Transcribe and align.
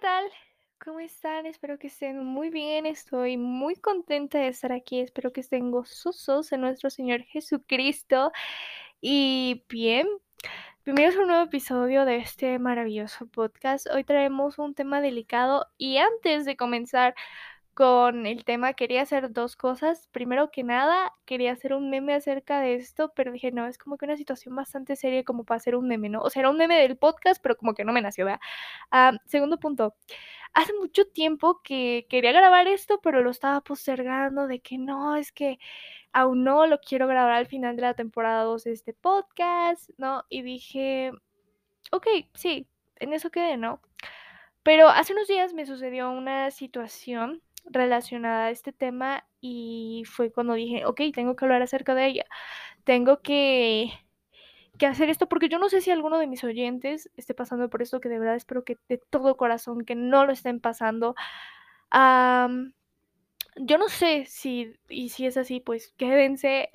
¿qué 0.00 0.06
tal? 0.06 0.30
¿Cómo 0.82 1.00
están? 1.00 1.44
Espero 1.44 1.78
que 1.78 1.88
estén 1.88 2.24
muy 2.24 2.48
bien. 2.48 2.86
Estoy 2.86 3.36
muy 3.36 3.76
contenta 3.76 4.38
de 4.38 4.48
estar 4.48 4.72
aquí. 4.72 4.98
Espero 5.00 5.30
que 5.30 5.40
estén 5.42 5.70
gozosos 5.70 6.52
en 6.52 6.62
nuestro 6.62 6.88
Señor 6.88 7.20
Jesucristo. 7.24 8.32
Y 9.02 9.62
bien, 9.68 10.08
bienvenidos 10.86 11.16
a 11.16 11.20
un 11.20 11.26
nuevo 11.26 11.44
episodio 11.44 12.06
de 12.06 12.16
este 12.16 12.58
maravilloso 12.58 13.26
podcast. 13.26 13.88
Hoy 13.92 14.04
traemos 14.04 14.58
un 14.58 14.74
tema 14.74 15.02
delicado 15.02 15.66
y 15.76 15.98
antes 15.98 16.46
de 16.46 16.56
comenzar 16.56 17.14
con 17.74 18.26
el 18.26 18.44
tema 18.44 18.74
quería 18.74 19.02
hacer 19.02 19.32
dos 19.32 19.56
cosas. 19.56 20.08
Primero 20.12 20.50
que 20.50 20.64
nada, 20.64 21.14
quería 21.24 21.52
hacer 21.52 21.72
un 21.74 21.90
meme 21.90 22.14
acerca 22.14 22.60
de 22.60 22.74
esto, 22.74 23.12
pero 23.14 23.32
dije, 23.32 23.52
no, 23.52 23.66
es 23.66 23.78
como 23.78 23.96
que 23.96 24.04
una 24.04 24.16
situación 24.16 24.54
bastante 24.54 24.96
seria 24.96 25.24
como 25.24 25.44
para 25.44 25.56
hacer 25.58 25.76
un 25.76 25.88
meme, 25.88 26.08
¿no? 26.08 26.20
O 26.22 26.30
sea, 26.30 26.40
era 26.40 26.50
un 26.50 26.56
meme 26.58 26.76
del 26.80 26.96
podcast, 26.96 27.40
pero 27.42 27.56
como 27.56 27.74
que 27.74 27.84
no 27.84 27.92
me 27.92 28.02
nació, 28.02 28.24
¿verdad? 28.26 28.40
Ah, 28.90 29.12
segundo 29.26 29.58
punto, 29.58 29.94
hace 30.54 30.72
mucho 30.74 31.06
tiempo 31.06 31.60
que 31.62 32.06
quería 32.08 32.32
grabar 32.32 32.66
esto, 32.68 33.00
pero 33.02 33.22
lo 33.22 33.30
estaba 33.30 33.60
postergando 33.62 34.46
de 34.46 34.60
que 34.60 34.78
no, 34.78 35.16
es 35.16 35.32
que 35.32 35.58
aún 36.12 36.44
no 36.44 36.66
lo 36.66 36.80
quiero 36.80 37.06
grabar 37.06 37.32
al 37.32 37.46
final 37.46 37.76
de 37.76 37.82
la 37.82 37.94
temporada 37.94 38.44
2 38.44 38.64
de 38.64 38.72
este 38.72 38.92
podcast, 38.94 39.90
¿no? 39.98 40.24
Y 40.28 40.42
dije, 40.42 41.12
ok, 41.92 42.06
sí, 42.34 42.68
en 42.96 43.12
eso 43.12 43.30
quedé, 43.30 43.56
¿no? 43.56 43.80
Pero 44.62 44.88
hace 44.88 45.12
unos 45.14 45.28
días 45.28 45.54
me 45.54 45.66
sucedió 45.66 46.10
una 46.10 46.50
situación 46.50 47.42
relacionada 47.64 48.46
a 48.46 48.50
este 48.50 48.72
tema 48.72 49.24
y 49.40 50.04
fue 50.06 50.32
cuando 50.32 50.54
dije, 50.54 50.84
ok, 50.86 51.00
tengo 51.14 51.36
que 51.36 51.44
hablar 51.44 51.62
acerca 51.62 51.94
de 51.94 52.06
ella, 52.06 52.24
tengo 52.84 53.20
que, 53.22 53.90
que 54.78 54.86
hacer 54.86 55.10
esto 55.10 55.28
porque 55.28 55.48
yo 55.48 55.58
no 55.58 55.68
sé 55.68 55.80
si 55.80 55.90
alguno 55.90 56.18
de 56.18 56.26
mis 56.26 56.44
oyentes 56.44 57.10
esté 57.16 57.34
pasando 57.34 57.70
por 57.70 57.82
esto, 57.82 58.00
que 58.00 58.08
de 58.08 58.18
verdad 58.18 58.36
espero 58.36 58.64
que 58.64 58.78
de 58.88 58.98
todo 59.10 59.36
corazón, 59.36 59.84
que 59.84 59.94
no 59.94 60.26
lo 60.26 60.32
estén 60.32 60.60
pasando. 60.60 61.14
Yo 63.56 63.78
no 63.78 63.88
sé 63.88 64.26
si, 64.26 64.74
y 64.88 65.08
si 65.10 65.26
es 65.26 65.36
así, 65.36 65.60
pues 65.60 65.92
quédense, 65.96 66.70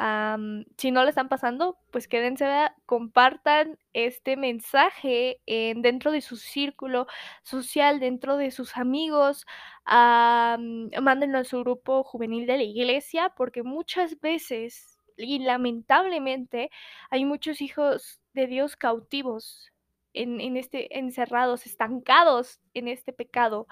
si 0.77 0.91
no 0.91 1.03
le 1.03 1.09
están 1.09 1.29
pasando, 1.29 1.77
pues 1.91 2.07
quédense, 2.07 2.45
compartan 2.85 3.77
este 3.93 4.37
mensaje 4.37 5.41
en, 5.45 5.81
dentro 5.81 6.11
de 6.11 6.21
su 6.21 6.37
círculo 6.37 7.07
social, 7.43 7.99
dentro 7.99 8.37
de 8.37 8.51
sus 8.51 8.77
amigos, 8.77 9.45
mándenlo 9.85 11.39
a 11.39 11.43
su 11.43 11.59
grupo 11.61 12.03
juvenil 12.03 12.45
de 12.45 12.57
la 12.57 12.63
iglesia, 12.63 13.33
porque 13.35 13.63
muchas 13.63 14.19
veces, 14.19 14.97
y 15.17 15.39
lamentablemente, 15.39 16.69
hay 17.09 17.25
muchos 17.25 17.61
hijos 17.61 18.21
de 18.33 18.47
Dios 18.47 18.75
cautivos 18.75 19.71
en 20.13 20.55
este, 20.55 20.97
encerrados, 20.97 21.65
estancados 21.65 22.59
en 22.73 22.87
este 22.87 23.11
pecado, 23.11 23.67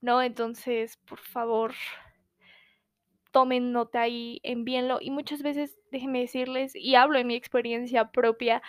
¿no? 0.00 0.22
Entonces, 0.22 0.96
por 0.96 1.18
favor, 1.20 1.74
tomen 3.32 3.72
nota 3.72 4.08
y 4.08 4.40
envíenlo. 4.44 4.98
Y 5.00 5.10
muchas 5.10 5.42
veces, 5.42 5.78
déjenme 5.90 6.20
decirles, 6.20 6.76
y 6.76 6.94
hablo 6.94 7.18
en 7.18 7.26
mi 7.26 7.34
experiencia 7.34 8.10
propia, 8.12 8.62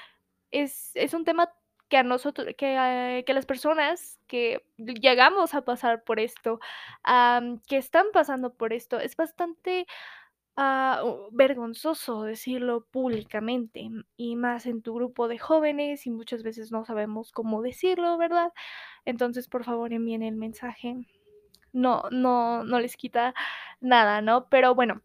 es, 0.51 0.91
es 0.95 1.13
un 1.13 1.25
tema 1.25 1.49
que 1.89 1.97
a 1.97 2.03
nosotros, 2.03 2.47
que, 2.57 3.23
que 3.25 3.33
las 3.33 3.45
personas 3.45 4.19
que 4.27 4.65
llegamos 4.77 5.53
a 5.53 5.63
pasar 5.63 6.03
por 6.03 6.19
esto, 6.19 6.59
que 7.67 7.77
están 7.77 8.07
pasando 8.13 8.53
por 8.55 8.73
esto, 8.73 8.99
es 8.99 9.15
bastante 9.15 9.85
uh, 10.57 11.29
vergonzoso 11.31 12.23
decirlo 12.23 12.85
públicamente 12.91 13.89
y 14.17 14.35
más 14.35 14.65
en 14.65 14.81
tu 14.81 14.95
grupo 14.95 15.27
de 15.27 15.39
jóvenes 15.39 16.07
y 16.07 16.11
muchas 16.11 16.43
veces 16.43 16.71
no 16.71 16.85
sabemos 16.85 17.31
cómo 17.31 17.61
decirlo, 17.61 18.17
¿verdad? 18.17 18.53
Entonces, 19.05 19.47
por 19.47 19.63
favor, 19.63 19.93
envíen 19.93 20.23
el 20.23 20.35
mensaje 20.35 21.05
no, 21.73 22.03
no, 22.11 22.63
no 22.63 22.79
les 22.79 22.95
quita 22.95 23.33
nada, 23.83 24.21
¿no? 24.21 24.49
Pero 24.49 24.75
bueno, 24.75 25.01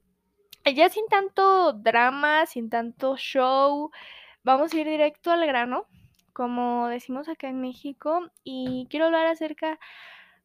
ya 0.75 0.89
sin 0.89 1.07
tanto 1.09 1.73
drama, 1.73 2.47
sin 2.47 2.71
tanto 2.71 3.17
show, 3.17 3.91
vamos 4.45 4.73
a 4.73 4.79
ir 4.79 4.89
directo 4.89 5.31
al 5.31 5.47
grano, 5.47 5.87
como 6.33 6.89
decimos 6.89 7.29
acá 7.29 7.49
en 7.49 7.61
México, 7.61 8.31
y 8.45 8.87
quiero 8.91 9.07
hablar 9.07 9.27
acerca, 9.27 9.79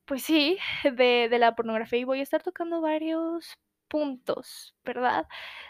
pues 0.05 0.23
sí, 0.23 0.57
de, 0.83 1.27
de 1.29 1.39
la 1.39 1.55
pornografía 1.55 1.99
y 1.99 2.03
voy 2.05 2.19
a 2.19 2.23
estar 2.23 2.43
tocando 2.43 2.81
varios 2.81 3.57
puntos, 3.87 4.75
¿verdad? 4.85 5.27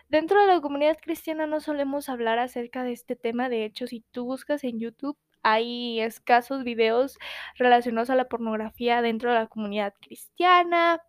Dentro 0.09 0.39
de 0.41 0.47
la 0.47 0.61
comunidad 0.61 0.97
cristiana 1.01 1.47
no 1.47 1.59
solemos 1.59 2.09
hablar 2.09 2.39
acerca 2.39 2.83
de 2.83 2.93
este 2.93 3.15
tema, 3.15 3.49
de 3.49 3.65
hecho, 3.65 3.87
si 3.87 4.01
tú 4.11 4.25
buscas 4.25 4.63
en 4.63 4.79
YouTube, 4.79 5.17
hay 5.43 5.99
escasos 5.99 6.63
videos 6.63 7.17
relacionados 7.57 8.09
a 8.09 8.15
la 8.15 8.29
pornografía 8.29 9.01
dentro 9.01 9.31
de 9.31 9.39
la 9.39 9.47
comunidad 9.47 9.93
cristiana. 9.99 11.01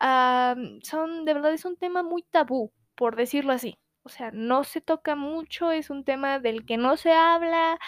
Um, 0.00 0.80
son, 0.82 1.24
de 1.24 1.34
verdad, 1.34 1.52
es 1.52 1.64
un 1.64 1.76
tema 1.76 2.02
muy 2.02 2.22
tabú, 2.22 2.72
por 2.94 3.16
decirlo 3.16 3.52
así. 3.52 3.78
O 4.02 4.08
sea, 4.08 4.30
no 4.32 4.64
se 4.64 4.80
toca 4.80 5.16
mucho, 5.16 5.70
es 5.70 5.90
un 5.90 6.04
tema 6.04 6.38
del 6.38 6.64
que 6.64 6.76
no 6.76 6.96
se 6.96 7.12
habla. 7.12 7.78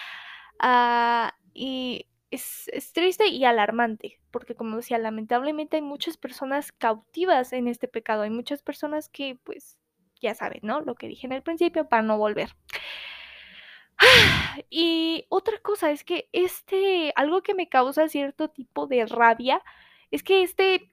Uh, 0.63 1.31
y 1.53 2.07
es, 2.31 2.69
es, 2.73 2.93
triste 2.93 3.27
y 3.27 3.45
alarmante, 3.45 4.19
porque 4.31 4.55
como 4.55 4.77
decía, 4.77 4.97
lamentablemente 4.97 5.77
hay 5.77 5.81
muchas 5.81 6.17
personas 6.17 6.71
cautivas 6.71 7.53
en 7.53 7.67
este 7.67 7.87
pecado, 7.87 8.23
hay 8.23 8.29
muchas 8.29 8.61
personas 8.61 9.09
que, 9.09 9.37
pues, 9.43 9.79
ya 10.21 10.35
saben, 10.35 10.61
¿no? 10.63 10.81
Lo 10.81 10.95
que 10.95 11.07
dije 11.07 11.27
en 11.27 11.33
el 11.33 11.43
principio, 11.43 11.89
para 11.89 12.03
no 12.03 12.17
volver. 12.17 12.55
Y 14.69 15.25
otra 15.29 15.57
cosa 15.59 15.91
es 15.91 16.03
que 16.03 16.29
este, 16.33 17.13
algo 17.15 17.41
que 17.41 17.53
me 17.53 17.69
causa 17.69 18.09
cierto 18.09 18.49
tipo 18.49 18.87
de 18.87 19.05
rabia, 19.05 19.61
es 20.11 20.23
que 20.23 20.43
este, 20.43 20.91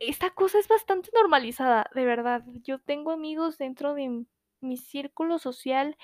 esta 0.00 0.30
cosa 0.30 0.58
es 0.58 0.68
bastante 0.68 1.10
normalizada, 1.14 1.90
de 1.94 2.04
verdad. 2.04 2.42
Yo 2.64 2.78
tengo 2.78 3.10
amigos 3.12 3.58
dentro 3.58 3.94
de 3.94 4.24
mi 4.60 4.76
círculo 4.76 5.38
social 5.38 5.96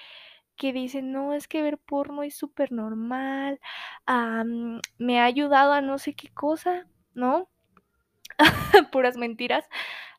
que 0.57 0.73
dicen, 0.73 1.13
no, 1.13 1.33
es 1.35 1.49
que 1.49 1.63
ver 1.63 1.79
porno 1.79 2.23
es 2.23 2.37
súper 2.37 2.73
normal, 2.73 3.61
um, 4.09 4.81
me 4.99 5.21
ha 5.21 5.25
ayudado 5.25 5.73
a 5.73 5.81
no 5.83 5.99
sé 5.99 6.15
qué 6.15 6.29
cosa, 6.33 6.87
¿no? 7.15 7.49
Puras 8.93 9.17
mentiras. 9.17 9.67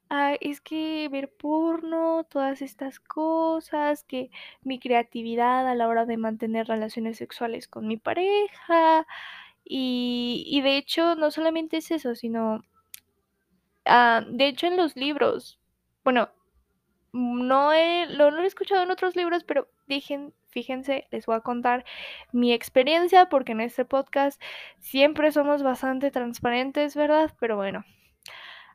Ah, 0.09 0.36
es 0.42 0.62
que 0.62 1.09
ver 1.09 1.31
porno, 1.31 2.25
todas 2.25 2.62
estas 2.62 3.00
cosas, 3.00 4.03
que 4.03 4.30
mi 4.63 4.80
creatividad 4.80 5.68
a 5.68 5.75
la 5.75 5.88
hora 5.88 6.06
de 6.06 6.18
mantener 6.18 6.68
relaciones 6.68 7.18
sexuales 7.18 7.68
con 7.68 7.88
mi 7.88 7.97
pareja. 7.97 9.07
Y, 9.66 10.46
y 10.47 10.62
de 10.62 10.78
hecho, 10.78 11.16
no 11.16 11.31
solamente 11.31 11.78
es 11.78 11.92
eso, 11.92 12.16
sino, 12.16 12.63
ah, 13.85 14.23
de 14.28 14.47
hecho 14.47 14.68
en 14.68 14.78
los 14.78 14.96
libros, 14.96 15.59
bueno, 16.03 16.29
no, 17.13 17.72
he, 17.72 18.07
lo, 18.07 18.38
he 18.38 18.46
escuchado 18.46 18.84
en 18.84 18.91
otros 18.91 19.16
libros, 19.16 19.44
pero 19.46 19.69
dejen, 19.88 20.34
fíjense, 20.50 21.07
les 21.12 21.25
voy 21.25 21.35
a 21.35 21.41
contar 21.41 21.85
mi 22.34 22.51
experiencia, 22.53 23.29
porque 23.29 23.53
en 23.53 23.62
este 23.62 23.85
podcast 23.85 24.41
siempre 24.79 25.31
somos 25.31 25.63
bastante 25.63 26.12
transparentes, 26.12 26.95
¿verdad? 26.95 27.34
Pero 27.40 27.56
bueno, 27.56 27.85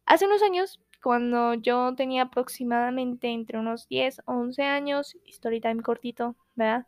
hace 0.06 0.26
unos 0.26 0.42
años 0.42 0.80
cuando 1.02 1.54
yo 1.54 1.94
tenía 1.94 2.22
aproximadamente 2.22 3.28
entre 3.28 3.58
unos 3.58 3.88
10 3.88 4.20
o 4.26 4.32
11 4.32 4.62
años, 4.62 5.16
story 5.26 5.60
time 5.60 5.82
cortito, 5.82 6.36
¿verdad? 6.54 6.86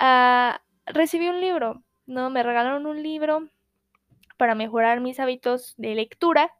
Uh, 0.00 0.58
recibí 0.86 1.28
un 1.28 1.40
libro, 1.40 1.82
¿no? 2.06 2.30
Me 2.30 2.42
regalaron 2.42 2.86
un 2.86 3.02
libro 3.02 3.48
para 4.38 4.54
mejorar 4.54 5.00
mis 5.00 5.20
hábitos 5.20 5.74
de 5.76 5.94
lectura 5.94 6.52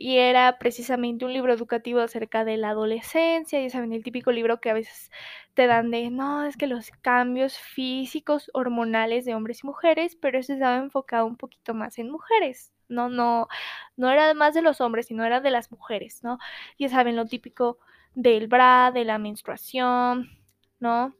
y 0.00 0.18
era 0.18 0.58
precisamente 0.58 1.24
un 1.24 1.32
libro 1.32 1.52
educativo 1.52 1.98
acerca 1.98 2.44
de 2.44 2.56
la 2.56 2.70
adolescencia, 2.70 3.60
ya 3.60 3.68
saben, 3.68 3.92
el 3.92 4.04
típico 4.04 4.30
libro 4.30 4.60
que 4.60 4.70
a 4.70 4.74
veces 4.74 5.10
te 5.54 5.66
dan 5.66 5.90
de, 5.90 6.08
no, 6.10 6.44
es 6.44 6.56
que 6.56 6.68
los 6.68 6.90
cambios 7.02 7.58
físicos, 7.58 8.48
hormonales 8.54 9.24
de 9.24 9.34
hombres 9.34 9.64
y 9.64 9.66
mujeres, 9.66 10.14
pero 10.14 10.38
eso 10.38 10.52
estaba 10.52 10.76
enfocado 10.76 11.26
un 11.26 11.36
poquito 11.36 11.74
más 11.74 11.98
en 11.98 12.10
mujeres, 12.12 12.72
no, 12.88 13.08
no, 13.08 13.48
no 13.96 14.10
era 14.10 14.32
más 14.34 14.54
de 14.54 14.62
los 14.62 14.80
hombres, 14.80 15.06
sino 15.06 15.24
era 15.24 15.40
de 15.40 15.50
las 15.50 15.72
mujeres, 15.72 16.22
¿no? 16.22 16.38
Ya 16.78 16.88
saben, 16.88 17.16
lo 17.16 17.26
típico 17.26 17.78
del 18.14 18.46
bra, 18.46 18.92
de 18.94 19.04
la 19.04 19.18
menstruación, 19.18 20.30
¿no? 20.78 21.12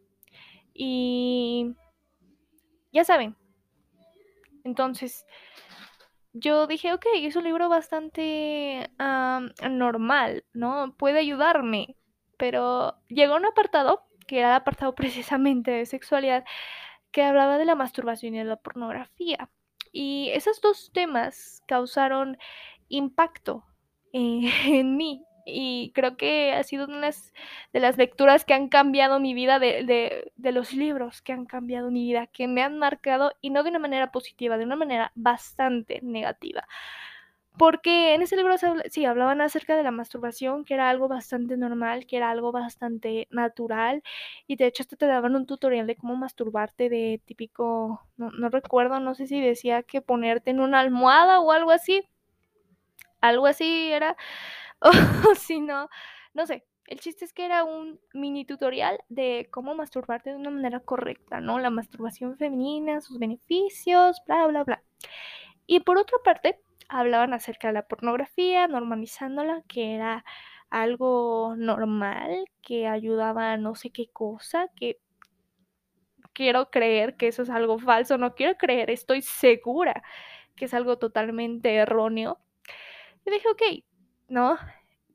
Y 0.72 1.75
ya 2.92 3.02
saben. 3.02 3.34
Entonces, 4.62 5.26
yo 6.40 6.67
dije, 6.67 6.93
ok, 6.93 7.06
es 7.14 7.37
un 7.37 7.44
libro 7.44 7.69
bastante 7.69 8.90
normal, 9.70 10.44
¿no? 10.52 10.94
Puede 10.96 11.20
ayudarme. 11.20 11.96
Pero 12.37 12.96
llegó 13.08 13.37
un 13.37 13.46
apartado, 13.46 14.06
que 14.26 14.38
era 14.38 14.50
el 14.50 14.55
apartado 14.56 14.94
precisamente 14.96 15.70
de 15.70 15.87
sexualidad, 15.87 16.44
que 17.11 17.23
hablaba 17.23 17.58
de 17.58 17.64
la 17.64 17.75
masturbación 17.75 18.35
y 18.35 18.38
de 18.38 18.44
la 18.44 18.56
pornografía. 18.56 19.50
Y 19.93 20.31
esos 20.35 20.61
dos 20.61 20.90
temas 20.93 21.62
causaron 21.67 22.38
impacto 22.88 23.64
eh, 24.12 24.50
en 24.67 24.96
mí 24.96 25.25
y 25.48 25.92
creo 25.94 26.16
que 26.16 26.52
ha 26.52 26.62
sido 26.62 26.86
una 26.86 27.10
de 27.72 27.80
las 27.80 27.96
lecturas 27.96 28.44
que 28.44 28.54
han 28.54 28.68
cambiado 28.68 29.20
mi 29.20 29.34
vida, 29.34 29.58
de, 29.58 29.84
de, 29.84 30.32
de, 30.36 30.52
los 30.52 30.72
libros 30.72 31.22
que 31.22 31.32
han 31.32 31.46
cambiado 31.46 31.90
mi 31.90 32.04
vida, 32.04 32.26
que 32.26 32.46
me 32.48 32.62
han 32.62 32.78
marcado 32.78 33.32
y 33.40 33.50
no 33.50 33.62
de 33.62 33.70
una 33.70 33.78
manera 33.78 34.12
positiva, 34.12 34.58
de 34.58 34.64
una 34.64 34.76
manera 34.76 35.12
bastante 35.14 36.00
negativa. 36.02 36.66
Porque 37.58 38.14
en 38.14 38.22
ese 38.22 38.36
libro 38.36 38.54
sí 38.88 39.04
hablaban 39.04 39.40
acerca 39.40 39.76
de 39.76 39.82
la 39.82 39.90
masturbación, 39.90 40.64
que 40.64 40.74
era 40.74 40.88
algo 40.90 41.08
bastante 41.08 41.56
normal, 41.56 42.06
que 42.06 42.16
era 42.16 42.30
algo 42.30 42.52
bastante 42.52 43.26
natural. 43.30 44.04
Y 44.46 44.54
de 44.56 44.66
hecho, 44.66 44.84
hasta 44.84 44.94
te 44.96 45.06
daban 45.06 45.34
un 45.34 45.44
tutorial 45.44 45.86
de 45.88 45.96
cómo 45.96 46.14
masturbarte, 46.16 46.88
de 46.88 47.20
típico, 47.26 48.06
no, 48.16 48.30
no 48.30 48.48
recuerdo, 48.48 49.00
no 49.00 49.14
sé 49.16 49.26
si 49.26 49.40
decía 49.40 49.82
que 49.82 50.00
ponerte 50.00 50.50
en 50.52 50.60
una 50.60 50.78
almohada 50.78 51.40
o 51.40 51.50
algo 51.50 51.72
así. 51.72 52.08
Algo 53.20 53.46
así 53.46 53.90
era. 53.92 54.16
O 54.80 54.90
si 55.34 55.60
no, 55.60 55.88
no 56.34 56.46
sé. 56.46 56.64
El 56.86 57.00
chiste 57.00 57.26
es 57.26 57.34
que 57.34 57.44
era 57.44 57.64
un 57.64 58.00
mini 58.14 58.46
tutorial 58.46 58.98
de 59.10 59.48
cómo 59.50 59.75
masturbarte 59.75 60.30
de 60.30 60.36
una 60.36 60.50
manera 60.50 60.80
correcta, 60.80 61.38
¿no? 61.38 61.58
La 61.58 61.69
masturbación 61.69 62.38
femenina, 62.38 63.02
sus 63.02 63.19
beneficios, 63.19 64.22
bla, 64.26 64.46
bla, 64.46 64.64
bla. 64.64 64.82
Y 65.66 65.80
por 65.80 65.98
otra 65.98 66.19
parte, 66.25 66.60
hablaban 66.88 67.34
acerca 67.34 67.69
de 67.69 67.75
la 67.75 67.86
pornografía, 67.86 68.66
normalizándola, 68.69 69.62
que 69.69 69.94
era 69.96 70.25
algo 70.70 71.54
normal, 71.56 72.46
que 72.62 72.86
ayudaba 72.86 73.52
a 73.52 73.56
no 73.58 73.75
sé 73.75 73.90
qué 73.90 74.08
cosa, 74.10 74.69
que 74.76 74.98
quiero 76.32 76.70
creer 76.70 77.16
que 77.16 77.28
eso 77.28 77.42
es 77.42 77.50
algo 77.50 77.78
falso, 77.78 78.16
no 78.16 78.34
quiero 78.34 78.56
creer, 78.56 78.90
estoy 78.90 79.22
segura 79.22 80.02
que 80.56 80.66
es 80.66 80.75
algo 80.75 80.98
totalmente 80.98 81.75
erróneo. 81.75 82.38
Y 83.25 83.30
dije, 83.30 83.48
ok, 83.48 83.62
¿no? 84.28 84.58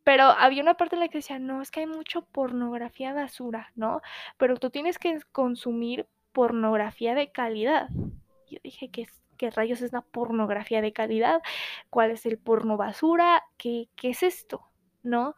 Pero 0.04 0.26
había 0.26 0.62
una 0.64 0.76
parte 0.76 0.96
en 0.96 1.02
la 1.02 1.08
que 1.08 1.20
decía, 1.20 1.40
no, 1.40 1.62
es 1.62 1.72
que 1.72 1.82
hay 1.82 1.88
mucho 1.88 2.26
pornografía 2.26 3.14
basura, 3.14 3.72
¿no? 3.76 4.02
Pero 4.38 4.58
tú 4.58 4.70
tienes 4.70 5.00
que 5.00 5.20
consumir 5.32 6.08
pornografía 6.34 7.16
de 7.16 7.32
calidad. 7.32 7.90
Yo 8.50 8.60
dije, 8.64 8.90
¿qué, 8.92 9.08
qué 9.38 9.50
rayos 9.52 9.82
es 9.82 9.94
la 9.94 10.02
pornografía 10.02 10.82
de 10.82 10.94
calidad? 10.94 11.42
¿Cuál 11.90 12.12
es 12.12 12.26
el 12.26 12.38
porno 12.38 12.78
basura? 12.78 13.44
¿Qué, 13.58 13.90
qué 13.96 14.10
es 14.10 14.24
esto? 14.24 14.64
¿No? 15.04 15.36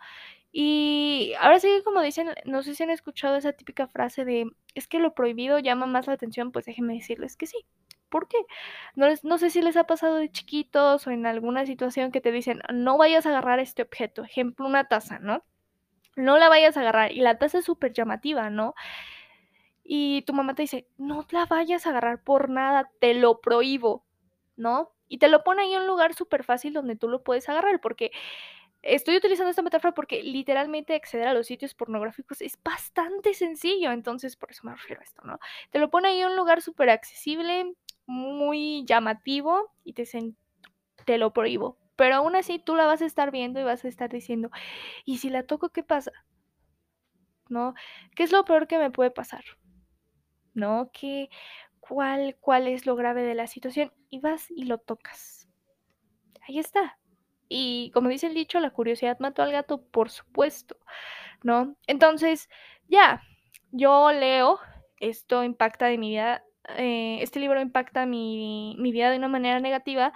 Y 0.51 1.33
ahora 1.42 1.60
sí, 1.60 1.81
como 1.83 2.01
dicen, 2.01 2.30
no 2.45 2.63
sé 2.63 2.75
si 2.75 2.83
han 2.83 2.89
escuchado 2.89 3.36
esa 3.36 3.54
típica 3.54 3.88
frase 3.88 4.25
de, 4.25 4.50
es 4.74 4.88
que 4.88 5.00
lo 5.00 5.13
prohibido 5.13 5.60
llama 5.60 5.86
más 5.86 6.07
la 6.07 6.13
atención, 6.13 6.51
pues 6.51 6.66
déjenme 6.66 6.94
decirles 6.95 7.36
que 7.36 7.45
sí. 7.45 7.66
¿Por 8.15 8.29
qué? 8.29 8.38
No, 8.95 9.09
les, 9.09 9.25
no 9.25 9.38
sé 9.38 9.50
si 9.50 9.62
les 9.62 9.75
ha 9.75 9.83
pasado 9.83 10.15
de 10.15 10.31
chiquitos 10.31 11.06
o 11.06 11.12
en 11.12 11.25
alguna 11.25 11.65
situación 11.65 12.13
que 12.13 12.21
te 12.21 12.31
dicen, 12.31 12.62
no 12.73 12.97
vayas 12.97 13.25
a 13.25 13.29
agarrar 13.29 13.59
este 13.59 13.81
objeto, 13.81 14.23
ejemplo, 14.23 14.65
una 14.65 14.85
taza, 14.85 15.19
¿no? 15.19 15.44
No 16.15 16.38
la 16.38 16.47
vayas 16.47 16.77
a 16.77 16.79
agarrar 16.79 17.12
y 17.12 17.19
la 17.19 17.38
taza 17.38 17.57
es 17.57 17.65
súper 17.65 17.91
llamativa, 17.91 18.50
¿no? 18.50 18.73
Y 19.83 20.21
tu 20.21 20.31
mamá 20.31 20.56
te 20.56 20.62
dice, 20.62 20.88
no 20.97 21.27
la 21.31 21.45
vayas 21.45 21.85
a 21.85 21.89
agarrar 21.89 22.23
por 22.23 22.50
nada, 22.50 22.89
te 23.01 23.15
lo 23.15 23.41
prohíbo, 23.41 24.06
¿no? 24.56 24.94
Y 25.09 25.17
te 25.17 25.27
lo 25.27 25.44
pone 25.44 25.63
ahí 25.63 25.73
en 25.73 25.81
un 25.81 25.88
lugar 25.88 26.13
súper 26.13 26.45
fácil 26.45 26.71
donde 26.71 26.95
tú 26.95 27.09
lo 27.09 27.21
puedes 27.21 27.50
agarrar, 27.50 27.81
porque 27.81 28.13
estoy 28.85 29.17
utilizando 29.17 29.50
esta 29.50 29.62
metáfora 29.62 29.94
porque 29.94 30.23
literalmente 30.23 30.95
acceder 30.95 31.27
a 31.27 31.33
los 31.33 31.47
sitios 31.47 31.73
pornográficos 31.73 32.41
es 32.41 32.57
bastante 32.63 33.33
sencillo, 33.33 33.91
entonces 33.91 34.38
por 34.38 34.51
eso 34.51 34.62
me 34.63 34.71
refiero 34.71 35.01
a 35.01 35.03
esto, 35.03 35.21
¿no? 35.25 35.39
Te 35.71 35.79
lo 35.79 35.89
pone 35.89 36.09
ahí 36.09 36.21
en 36.21 36.29
un 36.29 36.35
lugar 36.38 36.62
súper 36.62 36.91
accesible, 36.91 37.73
muy 38.07 38.86
llamativo 38.86 39.74
y 39.84 39.94
te, 39.94 40.07
te 41.06 41.18
lo 41.18 41.34
prohíbo. 41.34 41.78
Pero 41.96 42.16
aún 42.16 42.36
así 42.36 42.60
tú 42.60 42.75
la 42.75 42.86
vas 42.86 43.02
a 43.02 43.06
estar 43.06 43.31
viendo 43.31 43.60
y 43.60 43.63
vas 43.63 43.86
a 43.86 43.88
estar 43.88 44.10
diciendo, 44.10 44.52
¿y 45.06 45.19
si 45.19 45.30
la 45.30 45.44
toco 45.44 45.69
qué 45.69 45.84
pasa? 45.84 46.12
¿No? 47.48 47.74
¿Qué 48.16 48.24
es 48.24 48.31
lo 48.31 48.44
peor 48.44 48.68
que 48.68 48.78
me 48.78 48.92
puede 48.92 49.12
pasar? 49.12 49.44
¿No? 50.54 50.90
¿Qué, 50.92 51.30
cuál, 51.80 52.36
¿Cuál 52.40 52.68
es 52.68 52.86
lo 52.86 52.96
grave 52.96 53.24
de 53.24 53.36
la 53.36 53.48
situación? 53.48 53.94
Y 54.10 54.19
vas 54.19 54.50
y 54.51 54.66
lo 54.66 54.78
tocas. 54.78 55.48
Ahí 56.48 56.60
está. 56.60 56.98
Y 57.48 57.92
como 57.92 58.10
dice 58.10 58.28
el 58.28 58.34
dicho, 58.34 58.60
la 58.60 58.72
curiosidad 58.72 59.19
mató 59.19 59.44
al 59.44 59.51
gato, 59.51 59.81
por 59.81 60.10
supuesto, 60.10 60.78
¿no? 61.44 61.75
Entonces, 61.88 62.50
ya, 62.88 63.22
yo 63.72 64.12
leo, 64.12 64.60
esto 65.00 65.44
impacta 65.44 65.86
de 65.86 65.98
mi 65.98 66.12
vida, 66.12 66.44
eh, 66.77 67.19
este 67.21 67.39
libro 67.39 67.62
impacta 67.62 68.06
mi, 68.06 68.75
mi, 68.79 68.91
vida 68.91 69.09
de 69.12 69.17
una 69.17 69.27
manera 69.27 69.59
negativa 69.59 70.13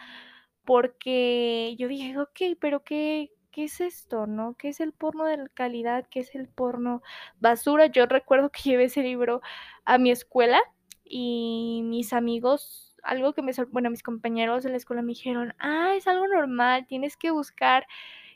porque 0.66 1.76
yo 1.80 1.88
dije, 1.88 2.18
ok, 2.18 2.58
pero 2.60 2.84
¿qué, 2.84 3.32
¿qué 3.52 3.66
es 3.66 3.82
esto, 3.82 4.28
no? 4.28 4.56
¿Qué 4.56 4.70
es 4.70 4.80
el 4.80 4.94
porno 4.94 5.26
de 5.26 5.50
calidad? 5.54 6.06
¿Qué 6.10 6.22
es 6.22 6.36
el 6.36 6.48
porno 6.48 7.02
basura? 7.40 7.88
Yo 7.88 8.06
recuerdo 8.06 8.52
que 8.52 8.62
llevé 8.70 8.86
ese 8.86 9.04
libro 9.04 9.42
a 9.86 9.98
mi 9.98 10.12
escuela 10.12 10.60
y 11.04 11.82
mis 11.86 12.14
amigos 12.14 12.96
algo 13.04 13.34
que 13.34 13.42
me 13.42 13.54
bueno, 13.72 13.90
mis 13.90 14.04
compañeros 14.04 14.64
de 14.64 14.70
la 14.70 14.78
escuela 14.78 15.02
me 15.02 15.14
dijeron, 15.14 15.56
ah, 15.60 15.94
es 15.96 16.08
algo 16.08 16.28
normal, 16.28 16.86
tienes 16.88 17.18
que 17.18 17.32
buscar 17.32 17.88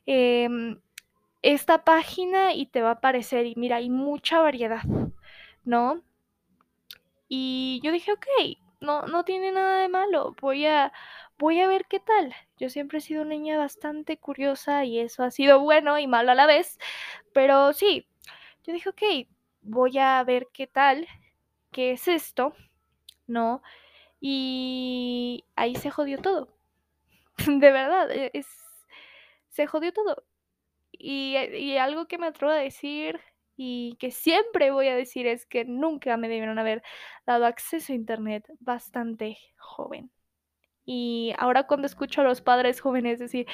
eh, 0.06 0.48
esta 1.42 1.83
página 1.83 2.54
y 2.54 2.65
te 2.68 2.81
va 2.81 2.89
a 2.89 2.94
aparecer, 2.94 3.45
y 3.45 3.56
mira, 3.56 3.77
hay 3.77 3.89
mucha 3.89 4.39
variedad, 4.39 4.83
¿no? 5.65 6.01
Y 7.36 7.80
yo 7.82 7.92
dije, 7.92 8.12
ok, 8.12 8.28
no, 8.80 9.08
no 9.08 9.26
tiene 9.26 9.52
nada 9.52 9.80
de 9.80 9.90
malo, 9.90 10.36
voy 10.40 10.68
a, 10.68 10.94
voy 11.40 11.62
a 11.62 11.68
ver 11.68 11.86
qué 11.90 12.00
tal. 12.00 12.36
Yo 12.60 12.70
siempre 12.70 13.00
he 13.00 13.02
sido 13.02 13.24
una 13.24 13.32
niña 13.32 13.58
bastante 13.58 14.18
curiosa 14.18 14.86
y 14.86 15.00
eso 15.00 15.24
ha 15.24 15.32
sido 15.32 15.60
bueno 15.60 15.98
y 15.98 16.06
malo 16.06 16.32
a 16.32 16.36
la 16.36 16.46
vez, 16.46 16.78
pero 17.34 17.74
sí, 17.74 18.08
yo 18.64 18.72
dije, 18.74 18.90
ok, 18.90 19.02
voy 19.64 19.98
a 19.98 20.24
ver 20.24 20.48
qué 20.54 20.68
tal, 20.68 21.08
qué 21.72 21.94
es 21.94 22.08
esto, 22.08 22.54
¿no? 23.26 23.64
Y 24.22 25.46
ahí 25.56 25.76
se 25.76 25.90
jodió 25.90 26.20
todo. 26.22 26.56
De 27.48 27.72
verdad, 27.72 28.12
e, 28.12 28.30
es, 28.36 28.48
se 29.50 29.66
jodió 29.66 29.92
todo. 29.92 30.24
Y, 30.92 31.36
y, 31.36 31.78
algo 31.78 32.08
que 32.08 32.20
me 32.20 32.28
atrevo 32.28 32.54
a 32.54 32.58
decir 32.58 33.20
y 33.56 33.96
que 34.00 34.12
siempre 34.12 34.72
voy 34.72 34.88
a 34.88 34.96
decir 34.96 35.28
es 35.28 35.46
que 35.46 35.66
nunca 35.66 36.18
me 36.18 36.30
debieron 36.30 36.60
haber 36.60 36.84
dado 37.26 37.46
acceso 37.46 37.94
a 37.94 37.96
Internet 37.96 38.46
bastante 38.60 39.38
joven. 39.58 40.12
Y 40.86 41.34
ahora 41.38 41.64
cuando 41.66 41.88
escucho 41.88 42.22
a 42.22 42.24
los 42.26 42.42
padres 42.42 42.82
jóvenes 42.82 43.20
decir, 43.20 43.48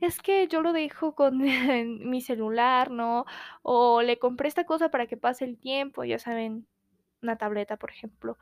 es 0.00 0.20
que 0.20 0.46
yo 0.48 0.62
lo 0.62 0.72
dejo 0.72 1.14
con 1.14 1.38
mi 2.10 2.20
celular, 2.20 2.90
¿no? 2.90 3.24
O 3.62 4.02
le 4.02 4.18
compré 4.18 4.48
esta 4.48 4.64
cosa 4.64 4.90
para 4.90 5.06
que 5.06 5.16
pase 5.16 5.44
el 5.44 5.58
tiempo, 5.58 6.04
ya 6.04 6.18
saben, 6.18 6.66
una 7.22 7.36
tableta, 7.36 7.76
por 7.76 7.90
ejemplo. 7.90 8.38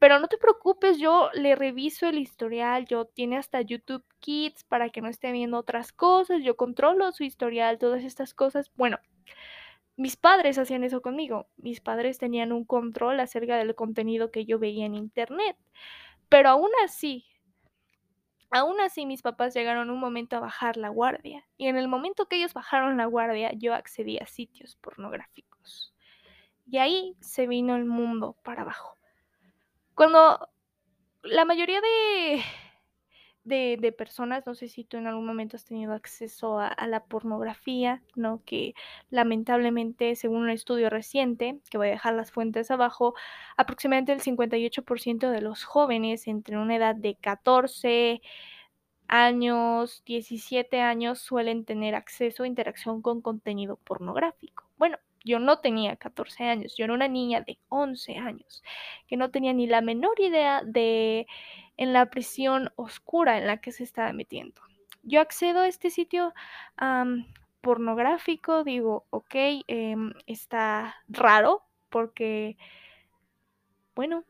Pero 0.00 0.18
no 0.18 0.28
te 0.28 0.38
preocupes, 0.38 0.98
yo 0.98 1.30
le 1.34 1.54
reviso 1.56 2.08
el 2.08 2.18
historial, 2.18 2.86
yo 2.86 3.06
tiene 3.06 3.38
hasta 3.38 3.60
YouTube 3.62 4.04
Kids 4.20 4.64
para 4.64 4.90
que 4.90 5.00
no 5.00 5.08
esté 5.08 5.32
viendo 5.32 5.58
otras 5.58 5.92
cosas, 5.92 6.42
yo 6.42 6.56
controlo 6.56 7.10
su 7.12 7.24
historial, 7.24 7.78
todas 7.78 8.04
estas 8.04 8.34
cosas. 8.34 8.70
Bueno, 8.76 8.98
mis 9.96 10.16
padres 10.16 10.58
hacían 10.58 10.84
eso 10.84 11.02
conmigo, 11.02 11.48
mis 11.56 11.80
padres 11.80 12.18
tenían 12.18 12.52
un 12.52 12.64
control 12.64 13.20
acerca 13.20 13.56
del 13.56 13.74
contenido 13.74 14.30
que 14.30 14.44
yo 14.44 14.58
veía 14.58 14.86
en 14.86 14.94
internet, 14.94 15.56
pero 16.28 16.48
aún 16.50 16.70
así, 16.84 17.26
aún 18.50 18.80
así 18.80 19.06
mis 19.06 19.22
papás 19.22 19.54
llegaron 19.54 19.90
un 19.90 20.00
momento 20.00 20.36
a 20.36 20.40
bajar 20.40 20.76
la 20.76 20.88
guardia, 20.88 21.46
y 21.56 21.66
en 21.66 21.76
el 21.76 21.88
momento 21.88 22.26
que 22.26 22.36
ellos 22.36 22.54
bajaron 22.54 22.96
la 22.96 23.06
guardia, 23.06 23.52
yo 23.52 23.74
accedí 23.74 24.18
a 24.18 24.26
sitios 24.26 24.76
pornográficos. 24.76 25.94
Y 26.66 26.78
ahí 26.78 27.16
se 27.20 27.46
vino 27.46 27.76
el 27.76 27.84
mundo 27.84 28.36
para 28.42 28.62
abajo. 28.62 28.96
Cuando 29.94 30.48
la 31.22 31.44
mayoría 31.44 31.80
de, 31.80 32.42
de, 33.44 33.94
personas, 33.96 34.46
no 34.46 34.54
sé 34.54 34.68
si 34.68 34.84
tú 34.84 34.96
en 34.96 35.06
algún 35.06 35.26
momento 35.26 35.56
has 35.56 35.64
tenido 35.64 35.92
acceso 35.92 36.58
a, 36.58 36.68
a, 36.68 36.86
la 36.86 37.04
pornografía, 37.04 38.02
¿no? 38.14 38.42
Que 38.44 38.74
lamentablemente, 39.10 40.14
según 40.16 40.42
un 40.42 40.50
estudio 40.50 40.90
reciente, 40.90 41.58
que 41.70 41.78
voy 41.78 41.88
a 41.88 41.92
dejar 41.92 42.14
las 42.14 42.30
fuentes 42.30 42.70
abajo, 42.70 43.14
aproximadamente 43.56 44.12
el 44.12 44.20
58% 44.20 45.30
de 45.30 45.40
los 45.40 45.64
jóvenes 45.64 46.28
entre 46.28 46.56
una 46.56 46.76
edad 46.76 46.94
de 46.94 47.16
14 47.16 48.22
años, 49.08 50.02
17 50.06 50.80
años, 50.80 51.18
suelen 51.18 51.64
tener 51.64 51.94
acceso 51.94 52.44
a 52.44 52.46
interacción 52.46 53.02
con 53.02 53.20
contenido 53.20 53.76
pornográfico. 53.76 54.64
Bueno, 54.78 54.98
yo 55.24 55.38
no 55.38 55.58
tenía 55.58 55.96
14 55.96 56.44
años, 56.44 56.74
yo 56.76 56.84
era 56.84 56.94
una 56.94 57.08
niña 57.08 57.42
de 57.42 57.58
11 57.68 58.16
años, 58.16 58.62
que 59.06 59.16
no 59.16 59.30
tenía 59.30 59.52
ni 59.52 59.66
la 59.66 59.80
menor 59.80 60.18
idea 60.20 60.62
de 60.64 61.26
en 61.76 61.92
la 61.92 62.10
prisión 62.10 62.70
oscura 62.76 63.38
en 63.38 63.46
la 63.46 63.58
que 63.58 63.72
se 63.72 63.84
estaba 63.84 64.12
metiendo. 64.12 64.60
Yo 65.02 65.20
accedo 65.20 65.60
a 65.60 65.68
este 65.68 65.90
sitio 65.90 66.32
pornográfico, 67.60 68.64
digo, 68.64 69.06
ok, 69.10 69.34
eh, 69.34 69.96
está 70.26 70.96
raro 71.08 71.62
porque, 71.88 72.56
bueno, 73.94 74.24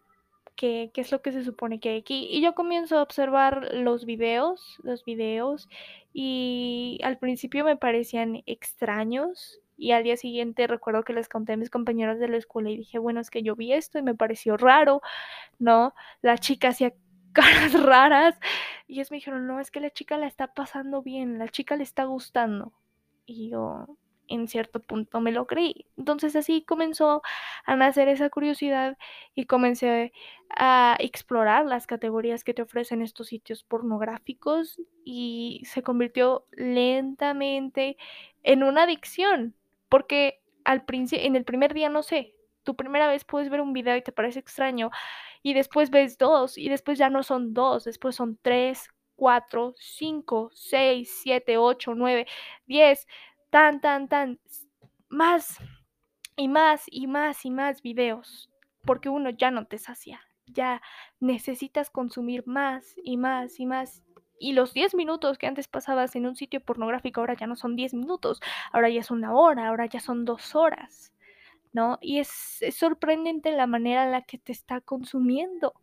qué, 0.57 0.91
qué 0.95 1.01
es 1.01 1.13
lo 1.13 1.23
que 1.23 1.33
se 1.33 1.45
supone 1.45 1.81
que 1.81 1.91
hay 1.91 1.99
aquí. 1.99 2.29
Y 2.31 2.41
yo 2.43 2.55
comienzo 2.55 2.99
a 2.99 3.03
observar 3.03 3.75
los 3.75 4.05
videos, 4.05 4.79
los 4.83 5.05
videos, 5.05 5.69
y 6.13 7.01
al 7.03 7.19
principio 7.19 7.65
me 7.65 7.77
parecían 7.77 8.43
extraños. 8.47 9.61
Y 9.79 9.93
al 9.93 10.05
día 10.05 10.17
siguiente 10.17 10.67
recuerdo 10.67 11.03
que 11.03 11.13
les 11.13 11.29
conté 11.29 11.55
a 11.55 11.57
mis 11.57 11.71
compañeros 11.71 12.19
de 12.21 12.29
la 12.29 12.37
escuela 12.37 12.71
y 12.71 12.77
dije, 12.77 12.99
bueno, 12.99 13.21
es 13.21 13.31
que 13.31 13.43
yo 13.43 13.57
vi 13.57 13.73
esto 13.73 13.99
y 13.99 14.03
me 14.03 14.15
pareció 14.15 14.57
raro, 14.57 15.03
¿no? 15.59 15.95
La 16.21 16.39
chica 16.39 16.69
hacía 16.69 16.93
caras 17.33 17.73
raras 17.83 18.39
y 18.87 18.95
ellos 18.95 19.11
me 19.11 19.17
dijeron, 19.19 19.47
no, 19.47 19.61
es 19.61 19.71
que 19.71 19.81
la 19.81 19.91
chica 19.91 20.19
la 20.19 20.27
está 20.27 20.55
pasando 20.55 21.03
bien, 21.03 21.39
la 21.39 21.49
chica 21.49 21.77
le 21.77 21.83
está 21.83 22.05
gustando. 22.05 22.73
Y 23.27 23.51
yo, 23.51 23.87
en 24.29 24.49
cierto 24.49 24.81
punto 24.81 25.21
me 25.21 25.33
lo 25.33 25.47
creí. 25.47 25.87
Entonces 25.97 26.35
así 26.37 26.62
comenzó 26.62 27.23
a 27.65 27.77
nacer 27.77 28.09
esa 28.09 28.31
curiosidad 28.31 28.97
y 29.35 29.47
comencé 29.47 30.12
a 30.51 30.97
explorar 31.01 31.67
las 31.67 31.87
categorías 31.87 32.45
que 32.45 32.55
te 32.55 32.62
ofrecen 32.62 33.03
estos 33.03 33.29
sitios 33.29 33.65
pornográficos 33.65 34.81
y 35.05 35.62
se 35.65 35.83
convirtió 35.83 36.47
lentamente 36.53 37.97
en 38.43 38.62
una 38.62 38.85
adicción, 38.85 39.55
porque 39.89 40.41
al 40.65 40.85
principio 40.85 41.27
en 41.27 41.37
el 41.37 41.45
primer 41.45 41.75
día 41.75 41.89
no 41.89 42.03
sé, 42.03 42.35
tu 42.62 42.76
primera 42.76 43.09
vez 43.09 43.25
puedes 43.25 43.50
ver 43.50 43.61
un 43.61 43.73
video 43.73 43.97
y 43.97 44.02
te 44.02 44.12
parece 44.12 44.38
extraño 44.38 44.90
y 45.42 45.54
después 45.54 45.90
ves 45.90 46.19
dos 46.19 46.59
y 46.59 46.69
después 46.69 46.99
ya 46.99 47.11
no 47.11 47.23
son 47.23 47.54
dos, 47.54 47.85
después 47.85 48.16
son 48.16 48.38
tres, 48.42 48.88
cuatro, 49.16 49.75
cinco, 49.78 50.50
seis, 50.54 51.21
siete, 51.23 51.57
ocho, 51.59 51.95
nueve, 51.95 52.26
diez, 52.66 53.07
tan, 53.50 53.81
tan, 53.81 54.09
tan, 54.09 54.38
más 55.09 55.59
y 56.37 56.49
más 56.49 56.85
y 56.90 57.07
más 57.07 57.45
y 57.45 57.50
más 57.50 57.83
videos, 57.83 58.50
porque 58.85 59.09
uno 59.09 59.31
ya 59.31 59.50
no 59.50 59.66
te 59.66 59.78
sacia, 59.78 60.21
ya 60.47 60.81
necesitas 61.21 61.90
consumir 61.90 62.47
más 62.47 62.95
y 63.04 63.16
más 63.16 63.61
y 63.61 63.66
más. 63.66 64.02
Y 64.38 64.54
los 64.54 64.75
10 64.75 64.97
minutos 64.97 65.38
que 65.38 65.47
antes 65.47 65.69
pasabas 65.69 66.16
en 66.16 66.26
un 66.26 66.35
sitio 66.35 66.61
pornográfico 66.61 67.21
ahora 67.21 67.35
ya 67.35 67.47
no 67.47 67.54
son 67.54 67.76
10 67.76 67.95
minutos, 67.95 68.40
ahora 68.73 68.88
ya 68.88 69.00
es 69.00 69.11
una 69.11 69.35
hora, 69.35 69.69
ahora 69.69 69.87
ya 69.87 70.00
son 70.00 70.25
dos 70.25 70.57
horas, 70.57 71.12
¿no? 71.73 71.99
Y 72.00 72.19
es, 72.19 72.61
sorprendente 72.76 73.52
la 73.52 73.67
manera 73.67 74.05
en 74.05 74.12
la 74.12 74.23
que 74.23 74.38
te 74.38 74.52
está 74.52 74.81
consumiendo. 74.81 75.75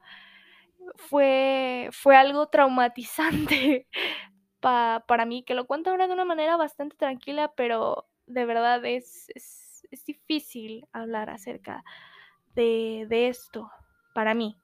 Fue, 0.96 1.90
fue 1.92 2.16
algo 2.16 2.48
traumatizante 2.48 3.88
pa, 4.60 5.04
para 5.08 5.26
mí, 5.26 5.44
que 5.44 5.54
lo 5.54 5.68
cuento 5.68 5.90
ahora 5.90 6.08
de 6.08 6.14
una 6.14 6.26
manera 6.26 6.58
bastante 6.58 6.96
tranquila, 6.98 7.54
pero 7.56 8.08
de 8.28 8.46
verdad 8.46 8.86
es, 8.86 9.30
es, 9.36 9.88
es 9.92 10.06
difícil 10.06 10.88
hablar 10.94 11.30
acerca 11.30 11.84
de, 12.56 13.06
de 13.10 13.28
esto 13.28 13.72
para 14.14 14.34
mí. 14.34 14.58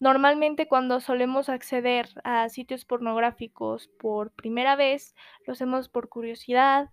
Normalmente 0.00 0.68
cuando 0.68 1.00
solemos 1.00 1.48
acceder 1.48 2.08
a 2.24 2.48
sitios 2.48 2.84
pornográficos 2.84 3.88
por 3.98 4.32
primera 4.32 4.76
vez, 4.76 5.14
lo 5.46 5.52
hacemos 5.52 5.88
por 5.88 6.08
curiosidad, 6.08 6.90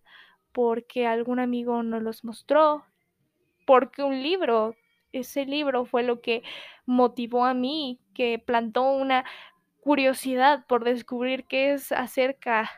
porque 0.52 1.08
algún 1.08 1.40
amigo 1.40 1.84
nos 1.84 2.04
los 2.04 2.24
mostró, 2.24 2.86
porque 3.66 4.04
un 4.04 4.22
libro, 4.22 4.76
ese 5.12 5.46
libro 5.46 5.86
fue 5.86 6.04
lo 6.04 6.22
que 6.22 6.44
motivó 6.86 7.46
a 7.46 7.54
mí, 7.54 8.00
que 8.14 8.40
plantó 8.40 8.84
una 8.92 9.26
curiosidad 9.82 10.66
por 10.68 10.84
descubrir 10.84 11.46
qué 11.46 11.74
es 11.74 11.92
acerca 11.92 12.70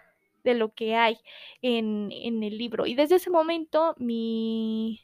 de 0.44 0.54
lo 0.54 0.74
que 0.74 0.96
hay 0.96 1.20
en, 1.62 2.10
en 2.12 2.44
el 2.44 2.58
libro. 2.58 2.86
Y 2.86 2.96
desde 2.96 3.16
ese 3.16 3.30
momento 3.30 3.96
mi, 3.98 5.02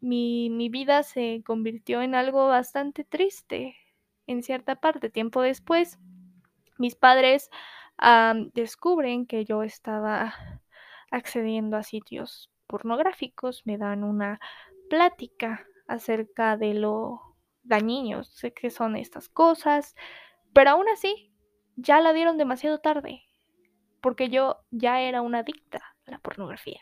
mi, 0.00 0.50
mi, 0.50 0.68
vida 0.68 1.02
se 1.02 1.42
convirtió 1.44 2.02
en 2.02 2.14
algo 2.14 2.48
bastante 2.48 3.04
triste 3.04 3.76
en 4.26 4.42
cierta 4.42 4.76
parte. 4.76 5.10
Tiempo 5.10 5.42
después, 5.42 5.98
mis 6.78 6.94
padres 6.94 7.50
descubren 8.54 9.26
que 9.26 9.44
yo 9.44 9.62
estaba 9.62 10.34
accediendo 11.10 11.76
a 11.76 11.82
sitios 11.82 12.50
pornográficos, 12.66 13.66
me 13.66 13.76
dan 13.76 14.04
una 14.04 14.40
plática 14.90 15.66
acerca 15.86 16.58
de 16.58 16.74
lo 16.74 17.30
dañinos 17.62 18.28
sé 18.34 18.52
que 18.52 18.68
son 18.70 18.96
estas 18.96 19.28
cosas, 19.28 19.94
pero 20.52 20.70
aún 20.70 20.88
así, 20.88 21.32
ya 21.76 22.00
la 22.00 22.12
dieron 22.12 22.36
demasiado 22.36 22.80
tarde, 22.80 23.22
porque 24.02 24.28
yo 24.28 24.58
ya 24.70 25.00
era 25.00 25.22
una 25.22 25.38
adicta 25.38 25.80
a 26.06 26.10
la 26.10 26.18
pornografía. 26.18 26.80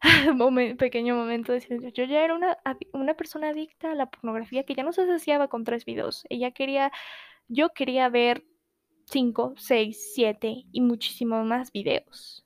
Moment, 0.34 0.78
pequeño 0.78 1.14
momento 1.14 1.52
de 1.52 1.60
silencio. 1.60 1.90
Yo 1.90 2.04
ya 2.04 2.24
era 2.24 2.34
una, 2.34 2.58
una 2.92 3.14
persona 3.14 3.50
adicta 3.50 3.92
a 3.92 3.94
la 3.94 4.10
pornografía 4.10 4.64
que 4.64 4.74
ya 4.74 4.82
no 4.82 4.92
se 4.92 5.06
saciaba 5.06 5.48
con 5.48 5.62
tres 5.64 5.84
videos. 5.84 6.24
Ella 6.28 6.50
quería, 6.50 6.90
yo 7.46 7.68
quería 7.70 8.08
ver 8.08 8.44
cinco, 9.04 9.54
seis, 9.56 10.12
siete 10.14 10.64
y 10.72 10.80
muchísimos 10.80 11.46
más 11.46 11.70
videos. 11.70 12.44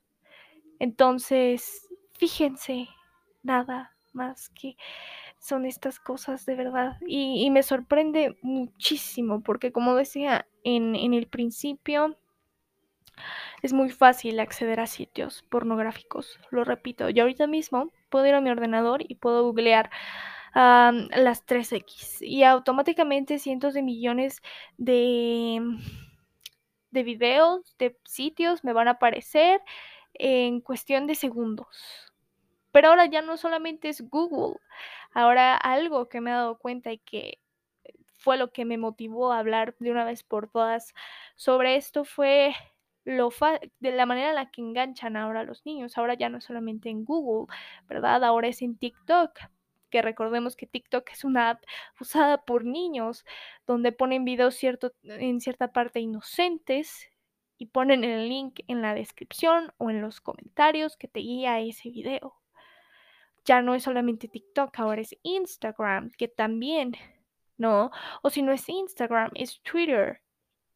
Entonces, 0.79 1.86
fíjense, 2.19 2.89
nada 3.43 3.93
más 4.13 4.49
que 4.51 4.77
son 5.39 5.67
estas 5.67 6.01
cosas 6.01 6.47
de 6.47 6.55
verdad. 6.55 6.97
Y, 7.07 7.49
me 7.51 7.63
sorprende 7.63 8.39
muchísimo 8.43 9.43
porque 9.43 9.73
como 9.73 9.95
decía 9.95 10.47
en, 10.65 10.97
en, 10.97 11.15
el 11.15 11.27
principio, 11.29 12.17
es 13.63 13.73
muy 13.73 13.91
fácil 13.91 14.41
acceder 14.41 14.81
a 14.81 14.87
sitios 14.87 15.43
pornográficos. 15.49 16.41
Lo 16.51 16.65
repito, 16.65 17.11
yo 17.11 17.23
ahorita 17.23 17.47
mismo 17.47 17.93
puedo 18.09 18.27
ir 18.27 18.35
a 18.35 18.41
mi 18.41 18.51
ordenador 18.51 19.05
y 19.07 19.17
puedo 19.17 19.45
googlear 19.45 19.91
las 20.57 21.47
3X 21.47 22.23
y 22.23 22.43
automáticamente 22.43 23.39
cientos 23.39 23.75
de 23.75 23.83
millones 23.83 24.41
de, 24.79 25.61
de 26.91 27.03
videos, 27.03 27.77
de 27.79 27.99
sitios 28.05 28.65
me 28.65 28.73
van 28.73 28.89
a 28.89 28.93
aparecer 28.93 29.61
en 30.19 30.61
cuestión 30.61 31.07
de 31.07 31.15
segundos. 31.15 32.13
Pero 32.73 32.89
ahora 32.89 33.07
ya 33.07 33.23
no 33.23 33.37
solamente 33.37 33.89
es 33.89 34.03
Google, 34.11 34.59
ahora 35.13 35.57
algo 35.57 36.09
que 36.09 36.21
me 36.21 36.31
he 36.31 36.35
dado 36.35 36.59
cuenta 36.59 36.93
y 36.93 36.99
que 36.99 37.39
fue 38.19 38.37
lo 38.37 38.51
que 38.51 38.65
me 38.65 38.79
motivó 38.79 39.33
a 39.33 39.39
hablar 39.39 39.75
de 39.79 39.91
una 39.91 40.05
vez 40.05 40.23
por 40.23 40.51
todas 40.51 40.95
sobre 41.37 41.77
esto 41.77 42.05
fue 42.05 42.55
lo 43.05 43.31
de 43.79 43.93
la 43.93 44.05
manera 44.05 44.31
en 44.31 44.35
la 44.35 44.51
que 44.51 44.61
enganchan 44.61 45.17
ahora 45.17 45.41
a 45.41 45.45
los 45.45 45.65
niños. 45.65 45.97
Ahora 45.97 46.15
ya 46.15 46.29
no 46.29 46.41
solamente 46.41 46.91
en 46.91 47.05
Google, 47.05 47.47
¿verdad? 47.89 48.25
Ahora 48.25 48.49
es 48.49 48.63
en 48.63 48.77
TikTok. 48.77 49.31
Que 49.91 50.03
recordemos 50.03 50.57
que 50.57 50.67
TikTok 50.67 51.09
es 51.11 51.25
una 51.25 51.51
app 51.51 51.63
usada 52.01 52.43
por 52.45 52.65
niños, 52.65 53.25
donde 53.67 53.93
ponen 53.93 54.25
videos 54.25 54.57
cierto, 54.57 54.93
en 55.05 55.41
cierta 55.41 55.73
parte 55.73 56.01
inocentes 56.01 57.09
y 57.59 57.67
ponen 57.67 58.05
el 58.05 58.29
link 58.29 58.61
en 58.69 58.83
la 58.83 58.95
descripción 58.95 59.73
o 59.79 59.91
en 59.91 60.01
los 60.01 60.21
comentarios 60.21 60.97
que 60.97 61.09
te 61.09 61.21
guía 61.21 61.55
a 61.55 61.61
ese 61.61 61.91
video 61.91 62.37
ya 63.47 63.63
no 63.63 63.75
es 63.75 63.85
solamente 63.85 64.29
TikTok, 64.29 64.79
ahora 64.79 65.01
es 65.01 65.17
Instagram, 65.23 66.11
que 66.19 66.29
también, 66.29 66.97
¿no? 67.57 67.91
O 68.23 68.29
si 68.29 68.43
no 68.43 68.53
es 68.53 68.69
Instagram, 68.69 69.31
es 69.35 69.63
Twitter. 69.63 70.21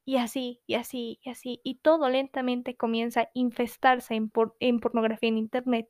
Y 0.06 0.16
así, 0.16 0.62
y 0.66 0.74
así, 0.76 1.20
y 1.22 1.30
así. 1.30 1.60
Y 1.64 1.76
todo 1.76 2.08
lentamente 2.08 2.76
comienza 2.76 3.22
a 3.22 3.30
infestarse 3.34 4.14
en, 4.14 4.30
por 4.30 4.56
en 4.60 4.80
pornografía 4.80 5.28
en 5.28 5.38
Internet. 5.38 5.88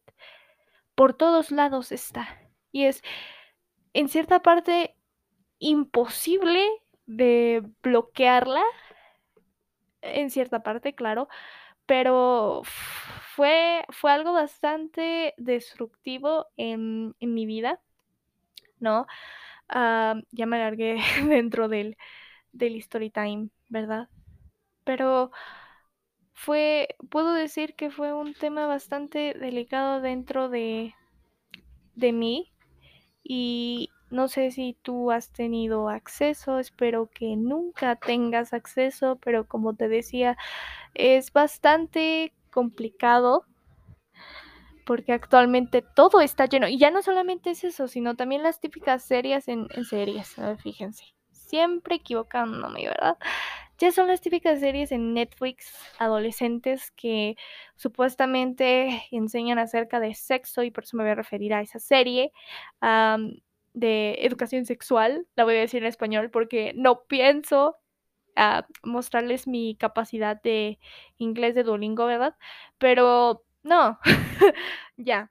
Por 0.94 1.14
todos 1.14 1.50
lados 1.52 1.92
está. 1.92 2.28
Y 2.73 2.85
es, 2.85 3.02
en 3.92 4.09
cierta 4.09 4.42
parte, 4.42 4.97
imposible 5.59 6.66
de 7.06 7.62
bloquearla. 7.82 8.62
En 10.02 10.30
cierta 10.30 10.62
parte, 10.62 10.95
claro. 10.95 11.28
Pero 11.87 12.62
fue, 13.37 13.85
fue 13.90 14.12
algo 14.12 14.33
bastante 14.35 15.35
destructivo 15.38 16.47
en, 16.57 17.14
en 17.21 17.35
mi 17.35 17.47
vida, 17.47 17.80
¿no? 18.78 19.07
Uh, 19.75 20.23
ya 20.33 20.47
me 20.47 20.57
alargué 20.57 20.99
dentro 21.28 21.69
del, 21.69 21.97
del 22.52 22.76
story 22.78 23.11
time, 23.11 23.50
¿verdad? 23.69 24.09
Pero 24.85 25.33
fue, 26.35 26.88
puedo 27.09 27.33
decir 27.35 27.76
que 27.76 27.90
fue 27.90 28.12
un 28.12 28.35
tema 28.35 28.66
bastante 28.66 29.33
delicado 29.35 30.00
dentro 30.00 30.49
de, 30.49 30.92
de 31.95 32.12
mí 32.12 32.52
y 33.25 33.90
no 34.11 34.29
sé 34.29 34.50
si 34.50 34.76
tú 34.83 35.11
has 35.11 35.31
tenido 35.31 35.88
acceso, 35.88 36.59
espero 36.59 37.09
que 37.12 37.37
nunca 37.37 37.97
tengas 37.97 38.52
acceso, 38.52 39.19
pero 39.23 39.47
como 39.47 39.75
te 39.75 39.88
decía, 39.88 40.37
es 40.95 41.33
bastante 41.33 42.33
complicado 42.50 43.45
porque 44.85 45.12
actualmente 45.12 45.83
todo 45.83 46.21
está 46.21 46.47
lleno. 46.47 46.67
Y 46.67 46.76
ya 46.76 46.90
no 46.90 47.02
solamente 47.02 47.50
es 47.50 47.62
eso, 47.62 47.87
sino 47.87 48.17
también 48.17 48.43
las 48.43 48.61
típicas 48.61 49.05
series 49.05 49.47
en, 49.47 49.69
series, 49.88 50.35
fíjense. 50.62 51.05
Siempre 51.31 51.97
equivocándome, 51.97 52.88
¿verdad? 52.88 53.17
Ya 53.79 53.93
son 53.93 54.09
las 54.09 54.21
típicas 54.21 54.61
series 54.61 54.93
en 54.93 55.14
Netflix 55.14 55.73
adolescentes 55.99 56.90
que 56.97 57.37
supuestamente 57.76 59.05
enseñan 59.11 59.59
acerca 59.59 60.00
de 60.00 60.14
sexo 60.14 60.64
y 60.64 60.71
por 60.71 60.85
eso 60.85 60.97
me 60.97 61.05
voy 61.05 61.12
a 61.12 61.14
referir 61.14 61.55
a 61.55 61.62
esa 61.62 61.79
serie. 61.79 62.33
De 63.73 64.19
educación 64.21 64.65
sexual, 64.67 65.27
la 65.37 65.45
voy 65.45 65.57
a 65.57 65.61
decir 65.61 65.83
en 65.83 65.89
español 65.89 66.31
porque 66.31 66.73
no 66.75 67.05
pienso 67.05 67.77
a 68.37 68.67
mostrarles 68.83 69.47
mi 69.47 69.77
capacidad 69.77 70.41
de 70.41 70.79
inglés 71.19 71.55
de 71.55 71.62
Duolingo, 71.62 72.07
¿verdad? 72.07 72.37
Pero 72.79 73.45
no, 73.62 73.99
ya. 74.97 75.31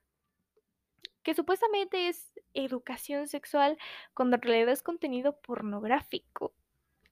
Que 1.24 1.34
supuestamente 1.34 2.08
es 2.08 2.34
educación 2.54 3.28
sexual 3.28 3.78
cuando 4.14 4.36
en 4.38 4.42
realidad 4.42 4.70
es 4.70 4.84
contenido 4.84 5.40
pornográfico. 5.42 6.54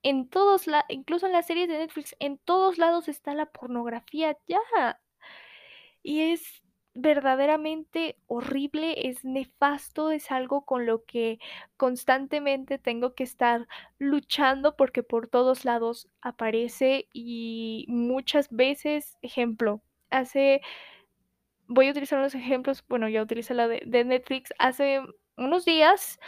En 0.04 0.30
todos 0.30 0.68
lados, 0.68 0.86
incluso 0.90 1.26
en 1.26 1.34
las 1.34 1.48
series 1.48 1.68
de 1.68 1.78
Netflix, 1.80 2.16
en 2.20 2.38
todos 2.38 2.78
lados 2.78 3.08
está 3.08 3.34
la 3.34 3.48
pornografía 3.48 4.38
ya. 4.48 5.02
Y 6.04 6.32
es 6.32 6.64
verdaderamente 6.98 8.18
horrible, 8.26 9.08
es 9.08 9.24
nefasto, 9.24 10.10
es 10.10 10.32
algo 10.32 10.66
con 10.66 10.88
lo 10.88 11.06
que 11.06 11.40
constantemente 11.78 12.80
tengo 12.80 13.14
que 13.14 13.24
estar 13.24 13.68
luchando 14.00 14.76
porque 14.76 15.04
por 15.04 15.28
todos 15.28 15.64
lados 15.64 16.10
aparece 16.22 17.08
y 17.14 17.86
muchas 17.88 18.50
veces, 18.50 19.16
ejemplo, 19.22 19.82
hace, 20.10 20.62
voy 21.68 21.88
a 21.88 21.92
utilizar 21.92 22.18
unos 22.18 22.34
ejemplos, 22.34 22.84
bueno, 22.90 23.08
ya 23.10 23.22
utilicé 23.22 23.54
la 23.54 23.68
de, 23.68 24.04
Netflix, 24.04 24.52
hace 24.58 25.02
unos 25.38 25.66
días 25.66 26.20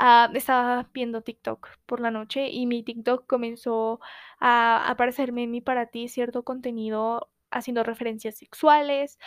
uh, 0.00 0.34
estaba 0.34 0.90
viendo 0.92 1.22
TikTok 1.22 1.68
por 1.86 2.00
la 2.00 2.10
noche 2.10 2.48
y 2.48 2.66
mi 2.66 2.82
TikTok 2.82 3.24
comenzó 3.28 4.00
a 4.40 4.88
aparecerme 4.90 5.44
en 5.44 5.52
mí 5.52 5.60
para 5.60 5.86
ti 5.86 6.08
cierto 6.08 6.42
contenido 6.42 7.30
haciendo 7.50 7.82
referencias 7.82 8.36
sexuales, 8.38 9.18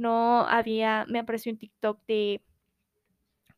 no 0.00 0.40
había, 0.48 1.04
me 1.08 1.20
apareció 1.20 1.52
un 1.52 1.58
TikTok 1.58 2.00
de 2.06 2.40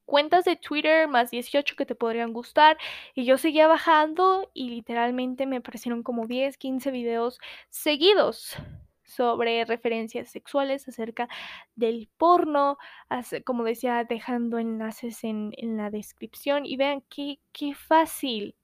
cuentas 0.04 0.44
de 0.44 0.56
Twitter 0.56 1.08
más 1.08 1.30
18 1.30 1.74
que 1.76 1.86
te 1.86 1.94
podrían 1.94 2.32
gustar 2.32 2.76
y 3.14 3.24
yo 3.24 3.38
seguía 3.38 3.66
bajando 3.68 4.50
y 4.52 4.70
literalmente 4.70 5.46
me 5.46 5.56
aparecieron 5.56 6.02
como 6.02 6.26
10, 6.26 6.58
15 6.58 6.90
videos 6.90 7.38
seguidos 7.70 8.56
sobre 9.04 9.64
referencias 9.64 10.30
sexuales 10.30 10.88
acerca 10.88 11.28
del 11.76 12.08
porno, 12.16 12.78
como 13.44 13.64
decía, 13.64 14.04
dejando 14.04 14.58
enlaces 14.58 15.22
en, 15.24 15.52
en 15.56 15.76
la 15.76 15.90
descripción 15.90 16.66
y 16.66 16.76
vean 16.76 17.02
qué, 17.08 17.38
qué 17.52 17.74
fácil 17.74 18.54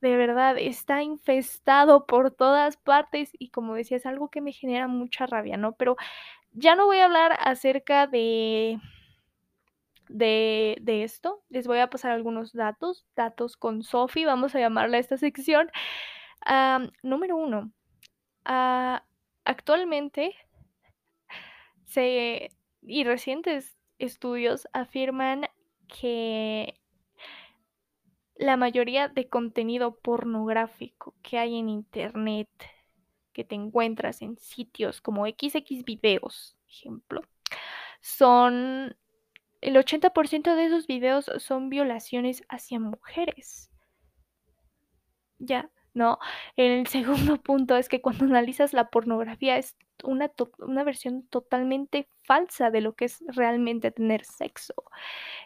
de 0.00 0.16
verdad 0.16 0.56
está 0.58 1.02
infestado 1.02 2.06
por 2.06 2.30
todas 2.30 2.76
partes 2.76 3.30
y 3.38 3.48
como 3.48 3.74
decía 3.74 3.96
es 3.96 4.04
algo 4.04 4.28
que 4.28 4.42
me 4.42 4.52
genera 4.52 4.86
mucha 4.86 5.26
rabia, 5.26 5.56
¿no? 5.56 5.72
Pero 5.76 5.96
ya 6.54 6.74
no 6.74 6.86
voy 6.86 6.98
a 6.98 7.04
hablar 7.04 7.36
acerca 7.40 8.06
de, 8.06 8.80
de, 10.08 10.78
de 10.80 11.04
esto. 11.04 11.42
Les 11.50 11.66
voy 11.66 11.78
a 11.78 11.90
pasar 11.90 12.12
algunos 12.12 12.52
datos, 12.52 13.06
datos 13.14 13.56
con 13.56 13.82
Sophie, 13.82 14.26
vamos 14.26 14.54
a 14.54 14.60
llamarla 14.60 14.98
esta 14.98 15.16
sección. 15.16 15.70
Número 17.02 17.36
uno, 17.36 17.72
uh, 18.48 18.98
actualmente 19.44 20.34
se, 21.84 22.50
y 22.82 23.04
recientes 23.04 23.76
estudios 23.98 24.68
afirman 24.72 25.46
que 25.88 26.80
la 28.36 28.56
mayoría 28.56 29.08
de 29.08 29.28
contenido 29.28 29.96
pornográfico 30.00 31.14
que 31.22 31.38
hay 31.38 31.58
en 31.58 31.68
Internet, 31.68 32.48
que 33.34 33.44
te 33.44 33.54
encuentras 33.54 34.22
en 34.22 34.38
sitios 34.38 35.02
como 35.02 35.26
XX 35.26 35.84
videos, 35.84 36.56
ejemplo, 36.66 37.20
son 38.00 38.96
el 39.64 39.76
80% 39.76 40.54
de 40.54 40.66
esos 40.66 40.86
videos 40.86 41.30
son 41.38 41.70
violaciones 41.70 42.44
hacia 42.50 42.78
mujeres. 42.78 43.70
Ya, 45.38 45.70
¿no? 45.94 46.18
El 46.56 46.86
segundo 46.88 47.40
punto 47.42 47.76
es 47.76 47.88
que 47.88 48.02
cuando 48.02 48.26
analizas 48.26 48.74
la 48.74 48.90
pornografía 48.90 49.56
es 49.56 49.74
una, 50.02 50.30
una 50.58 50.84
versión 50.84 51.26
totalmente 51.28 52.08
falsa 52.24 52.70
de 52.70 52.82
lo 52.82 52.94
que 52.94 53.06
es 53.06 53.24
realmente 53.28 53.90
tener 53.90 54.26
sexo. 54.26 54.74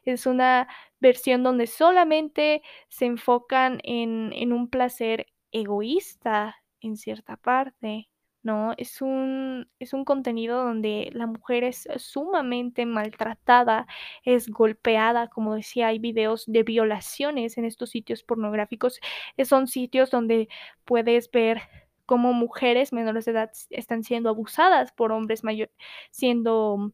Es 0.05 0.27
una 0.27 0.67
versión 0.99 1.45
donde 1.45 1.69
solamente 1.69 2.63
se 2.89 3.07
enfocan 3.07 3.81
en, 3.85 4.33
en 4.33 4.53
un 4.53 4.69
placer 4.69 5.29
egoísta 5.53 6.57
en 6.81 6.97
cierta 6.97 7.37
parte, 7.37 8.09
¿no? 8.43 8.73
Es 8.79 9.03
un, 9.03 9.69
es 9.79 9.93
un 9.93 10.05
contenido 10.05 10.65
donde 10.65 11.11
la 11.13 11.27
mujer 11.27 11.65
es 11.65 11.89
sumamente 11.97 12.87
maltratada, 12.87 13.87
es 14.25 14.49
golpeada, 14.49 15.29
como 15.29 15.55
decía, 15.55 15.89
hay 15.89 15.99
videos 15.99 16.45
de 16.47 16.63
violaciones 16.63 17.59
en 17.59 17.65
estos 17.65 17.91
sitios 17.91 18.23
pornográficos. 18.23 19.01
Son 19.45 19.67
sitios 19.67 20.11
donde 20.11 20.49
puedes 20.85 21.31
ver 21.31 21.63
cómo 22.07 22.33
mujeres 22.33 22.93
menores 22.93 23.27
de 23.27 23.33
edad 23.33 23.51
están 23.71 24.03
siendo 24.03 24.31
abusadas 24.31 24.93
por 24.93 25.13
hombres 25.13 25.45
mayores, 25.45 25.75
siendo 26.11 26.93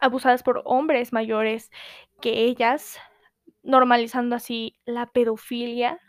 abusadas 0.00 0.42
por 0.42 0.62
hombres 0.64 1.12
mayores 1.12 1.70
que 2.20 2.44
ellas, 2.44 2.98
normalizando 3.62 4.36
así 4.36 4.76
la 4.86 5.06
pedofilia, 5.06 6.00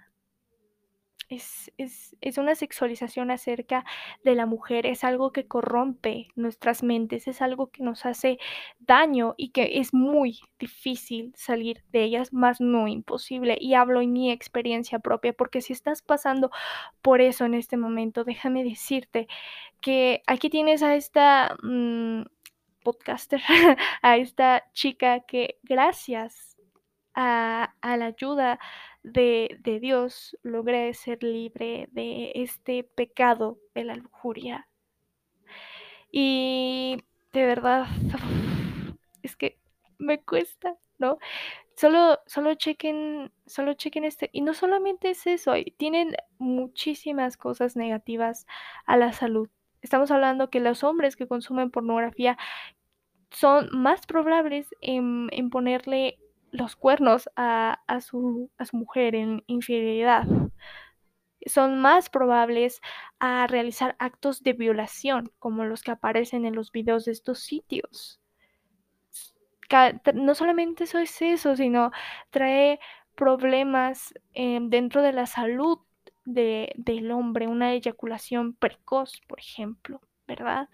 es, 1.36 1.72
es, 1.78 2.16
es, 2.22 2.38
una 2.38 2.56
sexualización 2.56 3.32
acerca 3.32 3.86
de 4.24 4.36
la 4.36 4.46
mujer, 4.46 4.86
es 4.86 5.04
algo 5.04 5.32
que 5.32 5.48
corrompe 5.48 6.28
nuestras 6.36 6.84
mentes, 6.84 7.28
es 7.28 7.42
algo 7.42 7.68
que 7.68 7.84
nos 7.84 8.06
hace 8.06 8.40
daño 8.80 9.36
y 9.38 9.50
que 9.50 9.80
es 9.80 9.94
muy 9.94 10.40
difícil 10.60 11.34
salir 11.36 11.84
de 11.92 12.04
ellas, 12.04 12.34
más 12.34 12.62
no 12.62 12.88
imposible. 12.88 13.58
Y 13.60 13.74
hablo 13.74 14.02
en 14.02 14.14
mi 14.14 14.32
experiencia 14.32 15.00
propia, 15.00 15.34
porque 15.34 15.62
si 15.62 15.74
estás 15.74 16.02
pasando 16.02 16.52
por 17.02 17.22
eso 17.22 17.46
en 17.46 17.54
este 17.54 17.78
momento, 17.78 18.24
déjame 18.24 18.64
decirte 18.64 19.28
que 19.82 20.24
aquí 20.28 20.50
tienes 20.50 20.84
a 20.84 20.96
esta 20.96 21.58
mmm, 21.64 22.24
podcaster, 22.84 23.42
a 24.02 24.18
esta 24.18 24.64
chica 24.74 25.22
que 25.22 25.58
gracias 25.64 26.53
a, 27.16 27.74
la 27.82 28.06
ayuda 28.06 28.60
de, 29.04 29.58
de, 29.62 29.80
Dios 29.80 30.38
logré 30.44 30.94
ser 30.94 31.24
libre 31.24 31.88
de 31.92 32.32
este 32.36 32.84
pecado 32.84 33.60
de 33.76 33.84
la 33.84 33.96
lujuria. 33.96 34.68
Y 36.12 37.04
de 37.34 37.46
verdad, 37.46 37.88
es 39.24 39.36
que 39.36 39.58
me 39.98 40.22
cuesta, 40.22 40.78
¿no? 41.00 41.18
Solo, 41.76 42.20
solo 42.28 42.54
chequen, 42.54 43.32
solo 43.46 43.74
chequen 43.74 44.04
este. 44.06 44.30
Y 44.32 44.42
no 44.42 44.54
solamente 44.54 45.10
es 45.10 45.26
eso, 45.26 45.54
tienen 45.78 46.16
muchísimas 46.38 47.36
cosas 47.38 47.76
negativas 47.76 48.46
a 48.86 48.98
la 48.98 49.12
salud. 49.12 49.50
Estamos 49.82 50.12
hablando 50.12 50.50
que 50.50 50.60
los 50.60 50.84
hombres 50.84 51.16
que 51.16 51.28
consumen 51.28 51.72
pornografía 51.72 52.38
son 53.32 53.70
más 53.72 54.06
probables 54.06 54.68
en, 54.82 55.30
en 55.32 55.50
ponerle 55.50 56.20
los 56.54 56.76
cuernos 56.76 57.30
a, 57.36 57.82
a, 57.88 58.00
su, 58.00 58.50
a 58.58 58.66
su 58.66 58.78
mujer 58.78 59.16
en 59.16 59.44
infidelidad. 59.48 60.26
Son 61.46 61.82
más 61.82 62.10
probables 62.10 62.80
a 63.20 63.48
realizar 63.48 63.96
actos 64.00 64.44
de 64.44 64.54
violación, 64.54 65.32
como 65.40 65.66
los 65.66 65.82
que 65.82 65.92
aparecen 65.92 66.46
en 66.46 66.56
los 66.56 66.72
videos 66.72 67.06
de 67.06 67.12
estos 67.12 67.40
sitios. 67.40 68.22
No 70.14 70.36
solamente 70.36 70.84
eso 70.84 71.00
es 71.00 71.20
eso, 71.22 71.56
sino 71.56 71.92
trae 72.30 72.80
problemas 73.16 74.14
eh, 74.34 74.60
dentro 74.62 75.02
de 75.02 75.14
la 75.14 75.26
salud 75.26 75.80
de, 76.26 76.72
del 76.76 77.12
hombre, 77.12 77.48
una 77.48 77.74
eyaculación 77.74 78.54
precoz, 78.54 79.22
por 79.28 79.40
ejemplo, 79.40 80.02
¿verdad? 80.28 80.70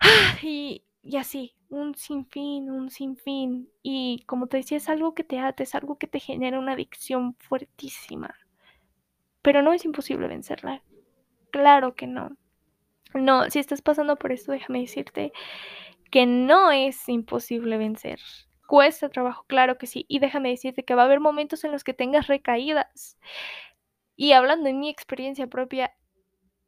Y, 0.42 0.84
y 1.02 1.16
así, 1.16 1.55
un 1.68 1.94
sinfín, 1.94 2.70
un 2.70 2.90
sinfín. 2.90 3.70
Y 3.82 4.24
como 4.26 4.46
te 4.46 4.58
decía, 4.58 4.78
es 4.78 4.88
algo 4.88 5.14
que 5.14 5.24
te 5.24 5.38
ata, 5.38 5.62
es 5.62 5.74
algo 5.74 5.98
que 5.98 6.06
te 6.06 6.20
genera 6.20 6.58
una 6.58 6.72
adicción 6.72 7.34
fuertísima. 7.38 8.34
Pero 9.42 9.62
no 9.62 9.72
es 9.72 9.84
imposible 9.84 10.28
vencerla. 10.28 10.82
Claro 11.50 11.94
que 11.94 12.06
no. 12.06 12.36
No, 13.14 13.48
si 13.50 13.58
estás 13.58 13.82
pasando 13.82 14.16
por 14.16 14.32
esto, 14.32 14.52
déjame 14.52 14.80
decirte 14.80 15.32
que 16.10 16.26
no 16.26 16.70
es 16.70 17.08
imposible 17.08 17.78
vencer. 17.78 18.20
Cuesta 18.66 19.08
trabajo, 19.08 19.44
claro 19.46 19.78
que 19.78 19.86
sí. 19.86 20.04
Y 20.08 20.18
déjame 20.18 20.50
decirte 20.50 20.84
que 20.84 20.94
va 20.94 21.02
a 21.02 21.04
haber 21.06 21.20
momentos 21.20 21.64
en 21.64 21.72
los 21.72 21.84
que 21.84 21.94
tengas 21.94 22.26
recaídas. 22.26 23.18
Y 24.16 24.32
hablando 24.32 24.68
en 24.68 24.80
mi 24.80 24.88
experiencia 24.88 25.46
propia, 25.46 25.94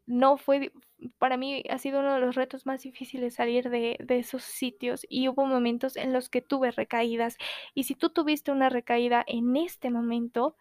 no 0.06 0.37
fue, 0.37 0.72
para 1.18 1.37
mí 1.37 1.62
ha 1.70 1.78
sido 1.78 2.00
uno 2.00 2.14
de 2.14 2.20
los 2.20 2.34
retos 2.34 2.66
más 2.66 2.82
difíciles 2.82 3.34
salir 3.34 3.70
de, 3.70 3.96
esos 4.08 4.42
sitios 4.42 5.06
y 5.08 5.28
hubo 5.28 5.46
momentos 5.46 5.96
en 5.96 6.12
los 6.12 6.28
que 6.28 6.42
tuve 6.42 6.70
recaídas. 6.70 7.37
Y 7.74 7.84
si 7.84 7.94
tú 7.94 8.11
tuviste 8.11 8.50
una 8.50 8.68
recaída 8.68 9.24
en 9.26 9.56
este 9.56 9.90
momento, 9.90 10.56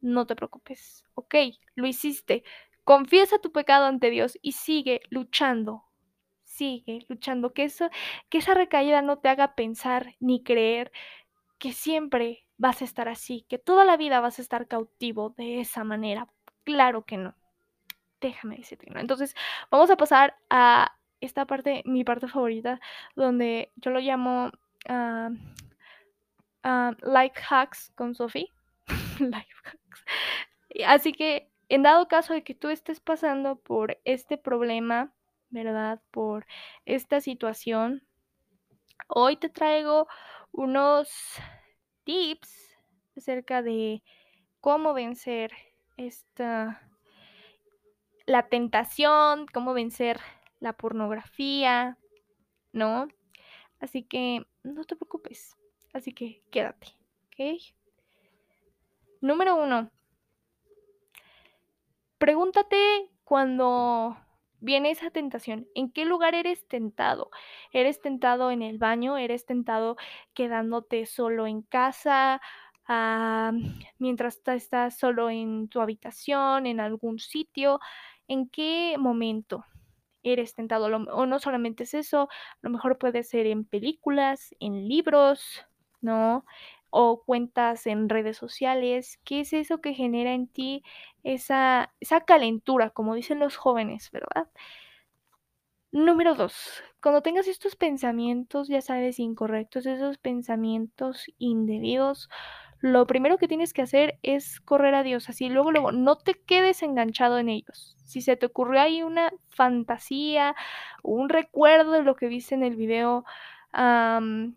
no 0.00 0.26
te 0.26 0.36
preocupes, 0.36 1.04
ok, 1.14 1.34
lo 1.74 1.86
hiciste. 1.86 2.44
Confiesa 2.84 3.38
tu 3.38 3.52
pecado 3.52 3.86
ante 3.86 4.10
Dios 4.10 4.38
y 4.42 4.52
sigue 4.52 5.00
luchando. 5.10 5.84
Sigue 6.44 7.06
luchando. 7.08 7.52
Que, 7.52 7.64
eso, 7.64 7.90
que 8.28 8.38
esa 8.38 8.54
recaída 8.54 9.02
no 9.02 9.18
te 9.18 9.28
haga 9.28 9.54
pensar 9.54 10.14
ni 10.20 10.42
creer 10.42 10.92
que 11.58 11.72
siempre 11.72 12.46
vas 12.56 12.82
a 12.82 12.84
estar 12.84 13.08
así, 13.08 13.46
que 13.48 13.58
toda 13.58 13.84
la 13.84 13.96
vida 13.96 14.20
vas 14.20 14.38
a 14.38 14.42
estar 14.42 14.66
cautivo 14.66 15.30
de 15.36 15.60
esa 15.60 15.84
manera. 15.84 16.28
Claro 16.64 17.04
que 17.04 17.16
no. 17.16 17.34
Déjame 18.20 18.56
decirte. 18.56 18.86
Entonces, 18.94 19.34
vamos 19.70 19.90
a 19.90 19.96
pasar 19.96 20.36
a 20.50 20.94
esta 21.20 21.46
parte, 21.46 21.82
mi 21.84 22.04
parte 22.04 22.28
favorita, 22.28 22.80
donde 23.14 23.72
yo 23.76 23.90
lo 23.90 24.00
llamo 24.00 24.50
uh, 24.88 25.30
Life 27.02 27.40
Hacks 27.48 27.92
con 27.94 28.14
Sophie. 28.14 28.48
Así 30.86 31.12
que, 31.12 31.50
en 31.68 31.82
dado 31.82 32.08
caso 32.08 32.32
de 32.32 32.42
que 32.42 32.54
tú 32.54 32.68
estés 32.68 33.00
pasando 33.00 33.56
por 33.56 33.98
este 34.04 34.38
problema, 34.38 35.12
¿verdad? 35.50 36.00
Por 36.10 36.46
esta 36.84 37.20
situación, 37.20 38.02
hoy 39.08 39.36
te 39.36 39.48
traigo 39.48 40.08
unos 40.52 41.10
tips 42.04 42.76
acerca 43.16 43.62
de 43.62 44.02
cómo 44.60 44.94
vencer 44.94 45.52
esta 45.96 46.89
la 48.30 48.48
tentación, 48.48 49.46
cómo 49.52 49.74
vencer 49.74 50.20
la 50.60 50.72
pornografía, 50.72 51.98
¿no? 52.72 53.08
Así 53.80 54.04
que 54.04 54.46
no 54.62 54.84
te 54.84 54.94
preocupes. 54.94 55.56
Así 55.92 56.12
que 56.12 56.40
quédate, 56.52 56.86
¿ok? 57.26 57.60
Número 59.20 59.56
uno. 59.56 59.90
Pregúntate 62.18 63.10
cuando 63.24 64.16
viene 64.60 64.92
esa 64.92 65.10
tentación, 65.10 65.66
¿en 65.74 65.90
qué 65.90 66.04
lugar 66.04 66.34
eres 66.36 66.68
tentado? 66.68 67.30
¿Eres 67.72 68.00
tentado 68.00 68.52
en 68.52 68.62
el 68.62 68.78
baño? 68.78 69.16
¿Eres 69.16 69.44
tentado 69.44 69.96
quedándote 70.34 71.04
solo 71.06 71.48
en 71.48 71.62
casa? 71.62 72.40
Uh, 72.88 73.52
mientras 73.98 74.40
estás 74.46 74.98
solo 74.98 75.30
en 75.30 75.68
tu 75.68 75.80
habitación, 75.80 76.66
en 76.66 76.80
algún 76.80 77.20
sitio, 77.20 77.78
¿en 78.30 78.48
qué 78.48 78.96
momento 78.98 79.66
eres 80.22 80.54
tentado? 80.54 80.86
O 80.86 81.26
no 81.26 81.38
solamente 81.40 81.84
es 81.84 81.94
eso, 81.94 82.22
a 82.22 82.28
lo 82.62 82.70
mejor 82.70 82.98
puede 82.98 83.24
ser 83.24 83.46
en 83.46 83.64
películas, 83.64 84.54
en 84.60 84.88
libros, 84.88 85.66
¿no? 86.00 86.44
O 86.90 87.22
cuentas 87.24 87.86
en 87.86 88.08
redes 88.08 88.36
sociales. 88.36 89.18
¿Qué 89.24 89.40
es 89.40 89.52
eso 89.52 89.80
que 89.80 89.94
genera 89.94 90.32
en 90.32 90.46
ti 90.48 90.82
esa, 91.24 91.92
esa 92.00 92.20
calentura, 92.22 92.90
como 92.90 93.14
dicen 93.14 93.40
los 93.40 93.56
jóvenes, 93.56 94.10
¿verdad? 94.12 94.48
Número 95.92 96.36
dos, 96.36 96.82
cuando 97.02 97.20
tengas 97.20 97.48
estos 97.48 97.74
pensamientos, 97.74 98.68
ya 98.68 98.80
sabes, 98.80 99.18
incorrectos, 99.18 99.86
esos 99.86 100.18
pensamientos 100.18 101.26
indebidos, 101.38 102.28
lo 102.80 103.06
primero 103.06 103.36
que 103.36 103.48
tienes 103.48 103.72
que 103.72 103.82
hacer 103.82 104.18
es 104.22 104.60
correr 104.60 104.94
a 104.94 105.02
Dios, 105.02 105.28
así 105.28 105.48
luego, 105.48 105.70
luego, 105.70 105.92
no 105.92 106.16
te 106.16 106.34
quedes 106.34 106.82
enganchado 106.82 107.38
en 107.38 107.48
ellos. 107.50 107.96
Si 108.04 108.22
se 108.22 108.36
te 108.36 108.46
ocurrió 108.46 108.80
ahí 108.80 109.02
una 109.02 109.30
fantasía, 109.48 110.56
un 111.02 111.28
recuerdo 111.28 111.92
de 111.92 112.02
lo 112.02 112.16
que 112.16 112.28
viste 112.28 112.54
en 112.54 112.62
el 112.62 112.76
video, 112.76 113.24
um, 113.74 114.54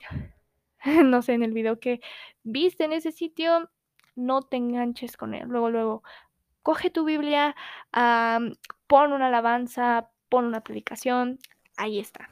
no 1.05 1.21
sé, 1.21 1.33
en 1.33 1.43
el 1.43 1.51
video 1.51 1.79
que 1.79 2.01
viste 2.43 2.85
en 2.85 2.93
ese 2.93 3.11
sitio, 3.11 3.69
no 4.15 4.41
te 4.41 4.57
enganches 4.57 5.17
con 5.17 5.33
él. 5.33 5.47
Luego, 5.49 5.69
luego, 5.69 6.03
coge 6.61 6.89
tu 6.89 7.03
Biblia, 7.03 7.55
pon 8.87 9.11
una 9.11 9.27
alabanza, 9.27 10.09
pon 10.29 10.45
una 10.45 10.61
predicación, 10.61 11.39
ahí 11.77 11.99
está. 11.99 12.29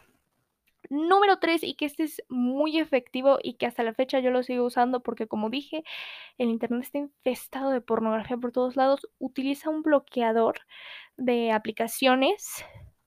Número 0.92 1.40
tres, 1.40 1.64
y 1.64 1.76
que 1.76 1.86
este 1.86 2.04
es 2.04 2.22
muy 2.28 2.78
efectivo 2.78 3.40
y 3.42 3.54
que 3.54 3.66
hasta 3.66 3.82
la 3.82 3.94
fecha 3.94 4.20
yo 4.20 4.30
lo 4.30 4.44
sigo 4.44 4.66
usando 4.66 5.00
porque 5.00 5.26
como 5.26 5.50
dije, 5.50 5.86
el 6.38 6.50
Internet 6.50 6.82
está 6.84 6.98
infestado 6.98 7.72
de 7.72 7.80
pornografía 7.80 8.36
por 8.36 8.52
todos 8.52 8.76
lados. 8.76 9.08
Utiliza 9.18 9.70
un 9.70 9.84
bloqueador 9.84 10.60
de 11.16 11.54
aplicaciones 11.54 12.66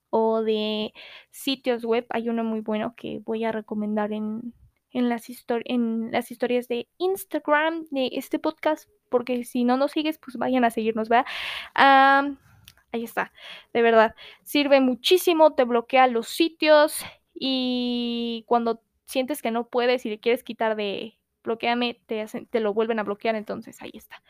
o 0.09 0.41
de 0.41 0.95
sitios 1.29 1.85
web. 1.85 2.07
Hay 2.09 2.27
uno 2.27 2.43
muy 2.43 2.61
bueno 2.61 2.95
que 2.97 3.19
voy 3.23 3.43
a 3.43 3.51
recomendar 3.51 4.13
en, 4.13 4.55
en, 4.89 5.07
las, 5.07 5.27
en 5.47 6.11
las 6.11 6.31
historias 6.31 6.67
de 6.67 6.87
Instagram 6.97 7.85
de 7.91 8.09
este 8.13 8.39
podcast, 8.39 8.89
porque 9.09 9.43
si 9.43 9.63
no 9.63 9.77
nos 9.77 9.91
sigues, 9.91 10.17
pues 10.17 10.37
vayan 10.37 10.65
a 10.65 10.71
seguirnos, 10.71 11.07
¿verdad? 11.07 11.27
ahí 11.75 13.03
está, 13.03 13.31
de 13.73 13.81
verdad, 13.83 14.15
sirve 14.41 14.81
muchísimo, 14.81 15.53
te 15.53 15.65
bloquea 15.65 16.07
los 16.07 16.29
sitios 16.29 17.05
y 17.35 18.43
cuando 18.47 18.81
sientes 19.05 19.41
que 19.41 19.51
no 19.51 19.67
puedes 19.67 20.05
y 20.05 20.09
le 20.09 20.19
quieres 20.19 20.43
quitar 20.43 20.75
de 20.75 21.19
bloqueame, 21.43 22.01
te, 22.07 22.25
te 22.49 22.59
lo 22.59 22.73
vuelven 22.73 22.99
a 22.99 23.03
bloquear, 23.03 23.35
entonces 23.35 23.81
ahí 23.81 23.91
está. 23.93 24.23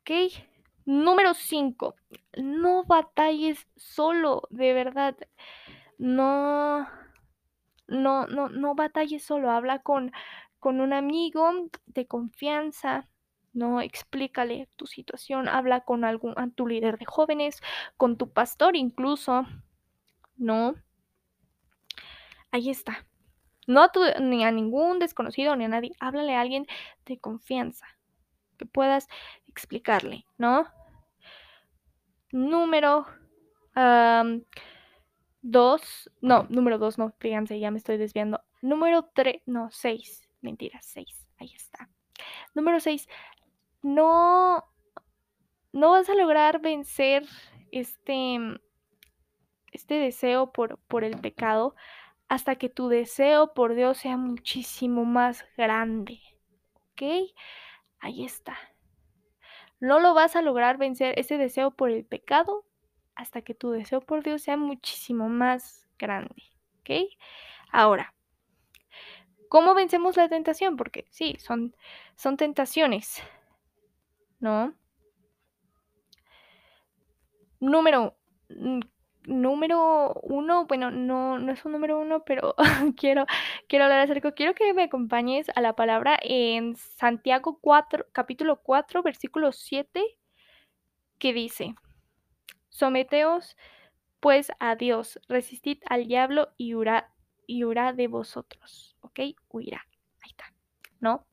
Ok, 0.00 0.10
número 0.84 1.34
5, 1.34 1.96
no 2.36 2.84
batalles 2.84 3.66
solo, 3.76 4.42
de 4.50 4.72
verdad, 4.72 5.16
no, 5.98 6.86
no, 7.88 8.26
no, 8.26 8.48
no 8.48 8.74
batalles 8.74 9.24
solo, 9.24 9.50
habla 9.50 9.80
con, 9.80 10.12
con 10.60 10.80
un 10.80 10.92
amigo 10.92 11.50
de 11.86 12.06
confianza, 12.06 13.08
¿no? 13.52 13.80
Explícale 13.80 14.68
tu 14.76 14.86
situación, 14.86 15.48
habla 15.48 15.80
con 15.80 16.04
algún, 16.04 16.34
a 16.38 16.48
tu 16.50 16.66
líder 16.66 16.98
de 16.98 17.06
jóvenes, 17.06 17.62
con 17.96 18.16
tu 18.16 18.30
pastor 18.30 18.76
incluso, 18.76 19.46
¿no? 20.36 20.76
Ahí 22.56 22.70
está. 22.70 23.06
No 23.66 23.82
a 23.82 23.90
ni 24.18 24.42
a 24.42 24.50
ningún 24.50 24.98
desconocido 24.98 25.54
ni 25.56 25.66
a 25.66 25.68
nadie. 25.68 25.92
Háblale 26.00 26.34
a 26.34 26.40
alguien 26.40 26.66
de 27.04 27.18
confianza 27.18 27.86
que 28.56 28.64
puedas 28.64 29.08
explicarle, 29.46 30.24
¿no? 30.38 30.66
Número 32.32 33.04
dos, 35.42 36.10
no, 36.22 36.46
número 36.48 36.78
dos, 36.78 36.96
no, 36.96 37.12
fíjense, 37.18 37.60
ya 37.60 37.70
me 37.70 37.76
estoy 37.76 37.98
desviando. 37.98 38.40
Número 38.62 39.10
tres, 39.14 39.42
no, 39.44 39.68
seis, 39.70 40.26
mentira, 40.40 40.80
seis, 40.80 41.28
ahí 41.36 41.52
está. 41.54 41.90
Número 42.54 42.80
seis, 42.80 43.06
no, 43.82 44.64
no 45.72 45.90
vas 45.90 46.08
a 46.08 46.14
lograr 46.14 46.62
vencer 46.62 47.22
este, 47.70 48.38
este 49.72 49.94
deseo 49.96 50.52
por, 50.52 50.78
por 50.88 51.04
el 51.04 51.20
pecado 51.20 51.76
hasta 52.28 52.56
que 52.56 52.68
tu 52.68 52.88
deseo 52.88 53.54
por 53.54 53.74
Dios 53.74 53.98
sea 53.98 54.16
muchísimo 54.16 55.04
más 55.04 55.44
grande. 55.56 56.20
¿Ok? 56.92 57.32
Ahí 58.00 58.24
está. 58.24 58.56
No 59.80 60.00
lo 60.00 60.14
vas 60.14 60.36
a 60.36 60.42
lograr 60.42 60.78
vencer 60.78 61.18
ese 61.18 61.38
deseo 61.38 61.70
por 61.70 61.90
el 61.90 62.04
pecado 62.04 62.64
hasta 63.14 63.42
que 63.42 63.54
tu 63.54 63.70
deseo 63.70 64.00
por 64.00 64.22
Dios 64.22 64.42
sea 64.42 64.56
muchísimo 64.56 65.28
más 65.28 65.86
grande. 65.98 66.42
¿Ok? 66.80 67.10
Ahora, 67.70 68.14
¿cómo 69.48 69.74
vencemos 69.74 70.16
la 70.16 70.28
tentación? 70.28 70.76
Porque 70.76 71.06
sí, 71.10 71.36
son, 71.38 71.76
son 72.16 72.36
tentaciones. 72.36 73.22
¿No? 74.40 74.74
Número 77.60 78.16
número 79.26 80.14
uno, 80.22 80.66
bueno, 80.66 80.90
no, 80.90 81.38
no 81.38 81.52
es 81.52 81.64
un 81.64 81.72
número 81.72 81.98
uno, 81.98 82.24
pero 82.24 82.54
quiero, 82.96 83.26
quiero 83.68 83.84
hablar 83.84 84.00
acerca, 84.00 84.32
quiero 84.32 84.54
que 84.54 84.72
me 84.72 84.84
acompañes 84.84 85.46
a 85.54 85.60
la 85.60 85.74
palabra 85.74 86.18
en 86.22 86.76
Santiago 86.76 87.58
4, 87.60 88.06
capítulo 88.12 88.62
4, 88.62 89.02
versículo 89.02 89.52
7, 89.52 90.02
que 91.18 91.32
dice, 91.32 91.74
someteos 92.68 93.56
pues 94.20 94.50
a 94.58 94.76
Dios, 94.76 95.20
resistid 95.28 95.78
al 95.88 96.06
diablo 96.06 96.48
y 96.56 96.74
huirá, 96.74 97.12
y 97.46 97.64
huirá 97.64 97.92
de 97.92 98.08
vosotros, 98.08 98.96
¿ok? 99.00 99.20
Huirá, 99.50 99.86
ahí 100.22 100.30
está, 100.30 100.52
¿no? 101.00 101.26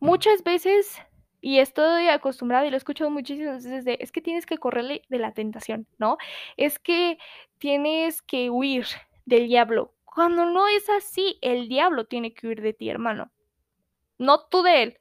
Muchas 0.00 0.42
veces 0.42 1.00
y 1.44 1.58
estoy 1.58 2.06
acostumbrada 2.06 2.64
y 2.64 2.70
lo 2.70 2.76
he 2.76 2.78
escuchado 2.78 3.10
muchísimas 3.10 3.64
veces 3.64 3.84
de, 3.84 3.98
es 4.00 4.12
que 4.12 4.22
tienes 4.22 4.46
que 4.46 4.58
correrle 4.58 5.02
de 5.08 5.18
la 5.18 5.32
tentación, 5.32 5.88
¿no? 5.98 6.16
Es 6.56 6.78
que 6.78 7.18
tienes 7.58 8.22
que 8.22 8.48
huir 8.48 8.86
del 9.26 9.48
diablo. 9.48 9.92
Cuando 10.04 10.46
no 10.46 10.68
es 10.68 10.88
así, 10.88 11.38
el 11.42 11.68
diablo 11.68 12.06
tiene 12.06 12.32
que 12.32 12.46
huir 12.46 12.62
de 12.62 12.72
ti, 12.72 12.88
hermano. 12.88 13.32
No 14.18 14.46
tú 14.46 14.62
de 14.62 14.84
él. 14.84 15.00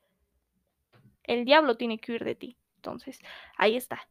El 1.23 1.45
diablo 1.45 1.77
tiene 1.77 1.99
que 1.99 2.13
huir 2.13 2.23
de 2.23 2.33
ti. 2.33 2.57
Entonces, 2.77 3.19
ahí 3.55 3.75
está. 3.75 4.07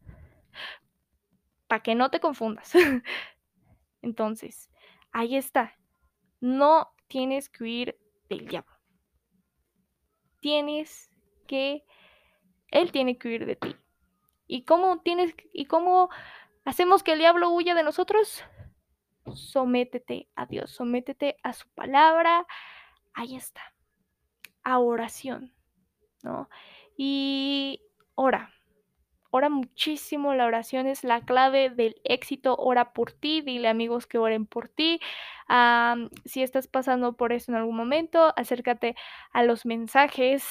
Para 1.66 1.82
que 1.82 1.96
no 1.96 2.12
te 2.12 2.20
confundas. 2.20 2.72
Entonces, 4.02 4.70
ahí 5.10 5.34
está. 5.34 5.76
No 6.38 6.92
tienes 7.08 7.48
que 7.48 7.64
huir 7.64 7.98
del 8.28 8.46
diablo. 8.46 8.76
Tienes 10.38 11.10
que 11.48 11.84
él 12.70 12.92
tiene 12.92 13.18
que 13.18 13.28
huir 13.28 13.46
de 13.46 13.56
ti. 13.56 13.76
¿Y 14.46 14.64
cómo 14.64 15.00
tienes 15.00 15.34
y 15.52 15.66
cómo 15.66 16.10
hacemos 16.64 17.02
que 17.02 17.12
el 17.12 17.18
diablo 17.20 17.50
huya 17.50 17.74
de 17.74 17.82
nosotros? 17.82 18.44
Sométete 19.34 20.28
a 20.34 20.46
Dios, 20.46 20.70
sométete 20.72 21.36
a 21.42 21.52
su 21.52 21.68
palabra. 21.70 22.46
Ahí 23.14 23.36
está. 23.36 23.62
a 24.64 24.78
oración, 24.78 25.52
¿no? 26.22 26.48
Y 26.96 27.82
ora, 28.14 28.52
ora 29.30 29.48
muchísimo, 29.48 30.34
la 30.34 30.46
oración 30.46 30.86
es 30.86 31.04
la 31.04 31.22
clave 31.24 31.70
del 31.70 32.00
éxito, 32.04 32.56
ora 32.56 32.92
por 32.92 33.12
ti, 33.12 33.40
dile 33.42 33.68
amigos 33.68 34.06
que 34.06 34.18
oren 34.18 34.46
por 34.46 34.68
ti. 34.68 35.00
Si 36.24 36.42
estás 36.42 36.68
pasando 36.68 37.16
por 37.16 37.32
eso 37.32 37.52
en 37.52 37.58
algún 37.58 37.76
momento, 37.76 38.32
acércate 38.36 38.96
a 39.32 39.42
los 39.42 39.64
mensajes 39.66 40.44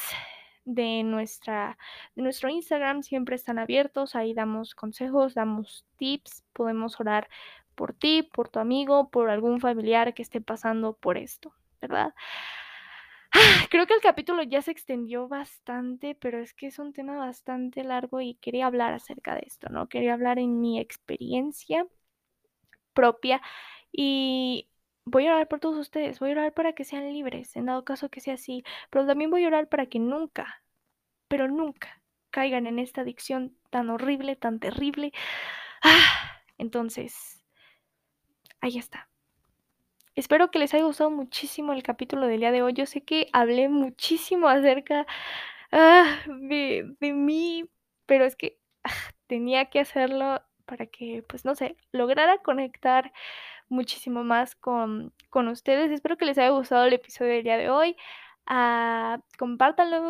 de, 0.74 1.04
nuestra, 1.04 1.78
nuestro 2.16 2.50
Instagram, 2.50 3.04
siempre 3.04 3.36
están 3.36 3.60
abiertos, 3.60 4.16
ahí 4.16 4.34
damos 4.34 4.76
consejos, 4.76 5.34
damos 5.34 5.86
tips, 5.98 6.44
podemos 6.54 7.00
orar 7.00 7.30
por 7.76 7.94
ti, 7.94 8.24
por 8.24 8.50
tu 8.50 8.60
amigo, 8.60 9.10
por 9.10 9.30
algún 9.30 9.60
familiar 9.60 10.14
que 10.14 10.22
esté 10.22 10.42
pasando 10.42 10.94
por 10.94 11.18
esto, 11.18 11.54
¿verdad? 11.82 12.14
Creo 13.70 13.86
que 13.88 13.94
el 13.94 14.02
capítulo 14.02 14.44
ya 14.44 14.62
se 14.62 14.72
extendió 14.72 15.28
bastante, 15.28 16.16
pero 16.16 16.40
es 16.40 16.54
que 16.54 16.68
es 16.68 16.80
un 16.80 16.94
tema 16.94 17.18
bastante 17.18 17.84
largo 17.84 18.22
y 18.22 18.36
quería 18.36 18.68
hablar 18.68 18.94
acerca 18.94 19.36
de 19.36 19.44
esto, 19.46 19.70
¿no? 19.70 19.88
Quería 19.88 20.14
hablar 20.14 20.40
en 20.40 20.60
mi 20.60 20.80
experiencia 20.80 21.86
propia 22.94 23.42
y 23.92 24.69
voy 25.10 25.28
a 25.28 25.34
orar 25.36 25.48
por 25.48 25.60
todos 25.60 25.78
ustedes, 25.78 26.20
voy 26.20 26.30
a 26.30 26.34
orar 26.34 26.54
para 26.54 26.74
que 26.74 26.84
sean 26.86 27.12
libres, 27.12 27.56
en 27.56 27.66
dado 27.66 27.84
caso 27.84 28.10
que 28.10 28.22
sea 28.22 28.36
así, 28.36 28.64
pero 28.90 29.06
también 29.06 29.30
voy 29.30 29.44
a 29.44 29.48
orar 29.48 29.68
para 29.68 29.88
que 29.88 30.00
nunca, 30.00 30.64
pero 31.28 31.48
nunca 31.48 32.02
caigan 32.32 32.68
en 32.68 32.80
esta 32.80 33.02
adicción 33.02 33.56
tan 33.70 33.90
horrible, 33.90 34.36
tan 34.36 34.60
terrible. 34.60 35.12
Entonces, 36.58 37.44
ahí 38.62 38.78
está. 38.78 39.10
Espero 40.16 40.52
que 40.52 40.60
les 40.60 40.74
haya 40.74 40.84
gustado 40.84 41.10
muchísimo 41.12 41.74
el 41.74 41.84
capítulo 41.84 42.28
del 42.28 42.42
día 42.42 42.52
de 42.52 42.62
hoy. 42.62 42.74
Yo 42.74 42.86
sé 42.86 43.04
que 43.04 43.30
hablé 43.34 43.70
muchísimo 43.70 44.50
acerca 44.50 45.08
ah, 45.72 46.18
de, 46.28 46.96
de, 47.00 47.14
mí, 47.14 47.70
pero 48.06 48.26
es 48.26 48.36
que 48.36 48.60
ah, 48.84 48.92
tenía 49.28 49.70
que 49.70 49.80
hacerlo 49.80 50.42
para 50.66 50.88
que, 50.88 51.24
pues 51.28 51.46
no 51.46 51.56
sé, 51.56 51.78
lograra 51.92 52.40
conectar 52.40 53.12
muchísimo 53.70 54.24
más 54.24 54.56
con, 54.56 55.14
con 55.30 55.48
ustedes. 55.48 55.92
Espero 55.92 56.18
que 56.18 56.26
les 56.26 56.38
haya 56.38 56.50
gustado 56.50 56.86
el 56.86 56.94
episodio 56.94 57.34
del 57.34 57.44
día 57.44 57.58
de 57.58 57.70
hoy. 57.70 57.96
Uh, 58.50 59.22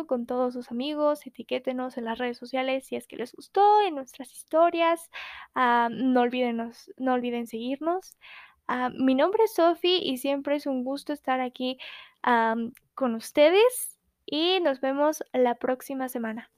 con 0.06 0.26
todos 0.26 0.54
sus 0.54 0.70
amigos, 0.70 1.26
etiquétenos 1.26 1.98
en 1.98 2.06
las 2.06 2.18
redes 2.18 2.38
sociales 2.38 2.86
si 2.86 2.96
es 2.96 3.06
que 3.06 3.16
les 3.16 3.34
gustó, 3.34 3.82
en 3.82 3.94
nuestras 3.94 4.32
historias. 4.32 5.10
Uh, 5.54 5.90
no, 5.90 6.22
olviden, 6.22 6.72
no 6.96 7.12
olviden 7.12 7.46
seguirnos. 7.46 8.16
Uh, 8.68 8.90
mi 8.94 9.14
nombre 9.14 9.44
es 9.44 9.54
Sofi 9.54 10.00
y 10.02 10.16
siempre 10.18 10.56
es 10.56 10.66
un 10.66 10.84
gusto 10.84 11.12
estar 11.12 11.40
aquí 11.40 11.78
con 12.94 13.14
ustedes 13.14 13.98
y 14.26 14.60
nos 14.60 14.80
vemos 14.80 15.24
la 15.32 15.54
próxima 15.54 16.08
semana. 16.08 16.50